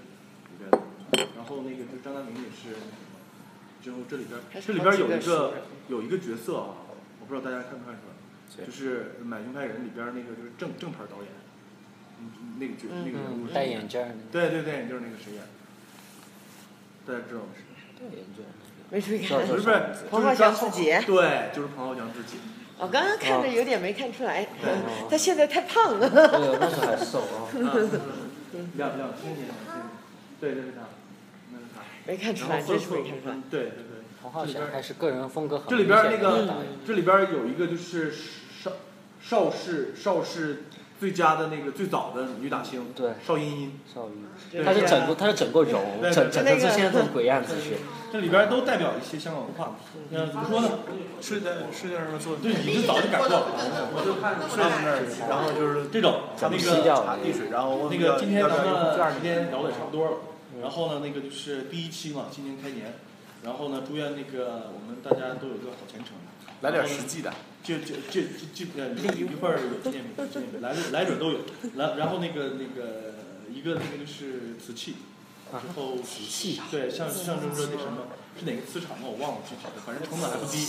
[0.51, 2.75] 里边的，然后那个就张大明也是，
[3.81, 5.53] 之后这里边这里边有一个
[5.87, 6.75] 有一个角色啊，
[7.21, 11.31] 我不知道大家看没看出来，就是《买凶拍人》里边那个就是正正牌导演，
[12.19, 15.47] 嗯，那个角那个人物戴眼镜对对对，就是那个谁演的，
[17.07, 17.63] 大家知道是谁？
[17.95, 18.51] 戴眼镜儿
[18.89, 19.39] 没注意看。
[19.39, 20.85] 不是不是，彭浩翔自己。
[21.05, 22.37] 对，就是彭浩翔自己。
[22.79, 24.47] 我刚刚看着有点没看出来，
[25.09, 26.09] 他现在太胖了。
[26.09, 27.49] 对，那时候还瘦啊。
[28.75, 29.47] 两两千年，
[30.39, 30.81] 对对对，他，
[31.51, 31.81] 那是他。
[32.05, 33.35] 没看出来，真是没看出来。
[33.49, 36.47] 对对对，彭浩翔还是个人风格很这里边那个
[36.85, 38.71] 这里边有一个就是邵
[39.21, 40.63] 邵氏邵氏
[40.99, 43.79] 最佳的那个最早的女打星，对，邵音音。
[43.93, 47.77] 邵茵对她是整个她是整个容，对整整成现在这种鬼样子去。
[48.11, 49.75] 这里边都代表一些香港文化。
[50.11, 50.69] 嗯，怎么说呢？
[51.21, 53.45] 睡在睡在那儿做，对，你就早就改过了。
[53.93, 56.57] 我就看睡在那儿，然后就是这种，那个
[57.05, 60.17] 茶递水，然后那个今天咱们第二时间聊的也差不多了，
[60.61, 62.95] 然后呢，那个就是第一期嘛，今年开年，
[63.43, 66.15] 然后呢，祝愿那个我们大家都有个好前程。
[66.61, 67.33] 来点实际的。
[67.63, 71.39] 就就就就就呃一一份儿有纪念品，纪念品来来者都有，
[71.75, 73.15] 来然后那个那个
[73.51, 74.95] 一个那个就是瓷器，
[75.51, 78.07] 之后瓷器对象象征着那什么。
[78.37, 79.07] 是哪个磁场呢？
[79.09, 80.61] 我忘了具体的，反正成本还不低。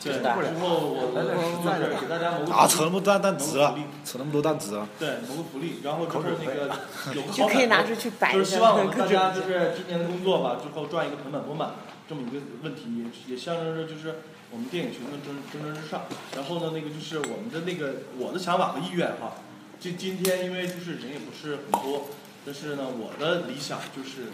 [0.00, 4.88] 对，之后我就是给大家谋个啊，扯那么多蛋值啊，扯那么多蛋子啊。
[4.98, 6.72] 对，谋个福利，然后就是那个
[7.12, 11.72] 有 个就可以拿出去摆就是希望我们大家就是今年的工作吧，之后赚一个盆满钵满
[12.08, 14.22] 这么一个问题，也也象征着就是
[14.52, 16.02] 我们电影群的蒸蒸蒸日上。
[16.36, 19.34] 然后呢，那个就是我们的那个我的想法和意愿哈，
[19.80, 22.08] 今今天因为就是人也不是很多，
[22.44, 24.28] 但是呢，我的理想就是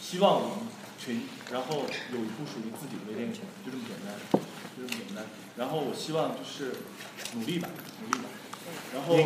[0.00, 0.68] 希望我们
[0.98, 1.22] 群，
[1.52, 4.14] 然后有一部属于自己的微电影，就这么简单，
[4.76, 5.24] 就这么简单。
[5.56, 6.72] 然后我希望就是
[7.34, 7.68] 努力吧，
[8.00, 8.30] 努力吧。
[8.94, 9.16] 然后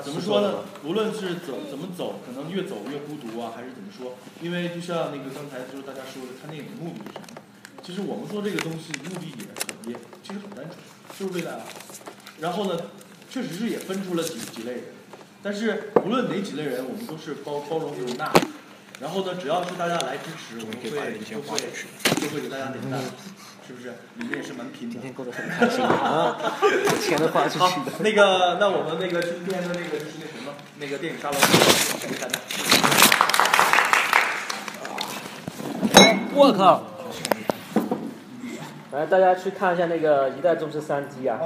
[0.00, 0.64] 怎么说呢？
[0.82, 4.14] 无论是走怎么走，可能越走越孤独啊，还是怎么说？
[4.40, 7.31] 因为就像那个刚才就是大家说的，看电影的目的是什么？
[7.84, 10.76] 其实我们做这个东西目的也也其实很单纯，
[11.18, 11.60] 就是为了。
[12.38, 12.78] 然后呢，
[13.28, 14.84] 确实是也分出了几几类人，
[15.42, 18.32] 但是无论哪几类人，我们都是包包容容纳。
[19.00, 20.90] 然后呢，只要是大家来支持，我们会
[21.24, 21.58] 就会
[22.20, 23.00] 就会给大家点赞，
[23.66, 23.88] 是不是？
[24.14, 24.92] 里面也是蛮拼的。
[24.92, 26.38] 今天过得很开心啊，
[27.04, 31.40] 钱都花出去好了。，那个，那我们那个今天的那个就是那什么，那个电影沙龙，
[32.00, 32.38] 给大家。
[36.34, 36.91] 我靠！
[38.92, 41.40] 来，大家去看一下那个《一代宗师》三 D 啊。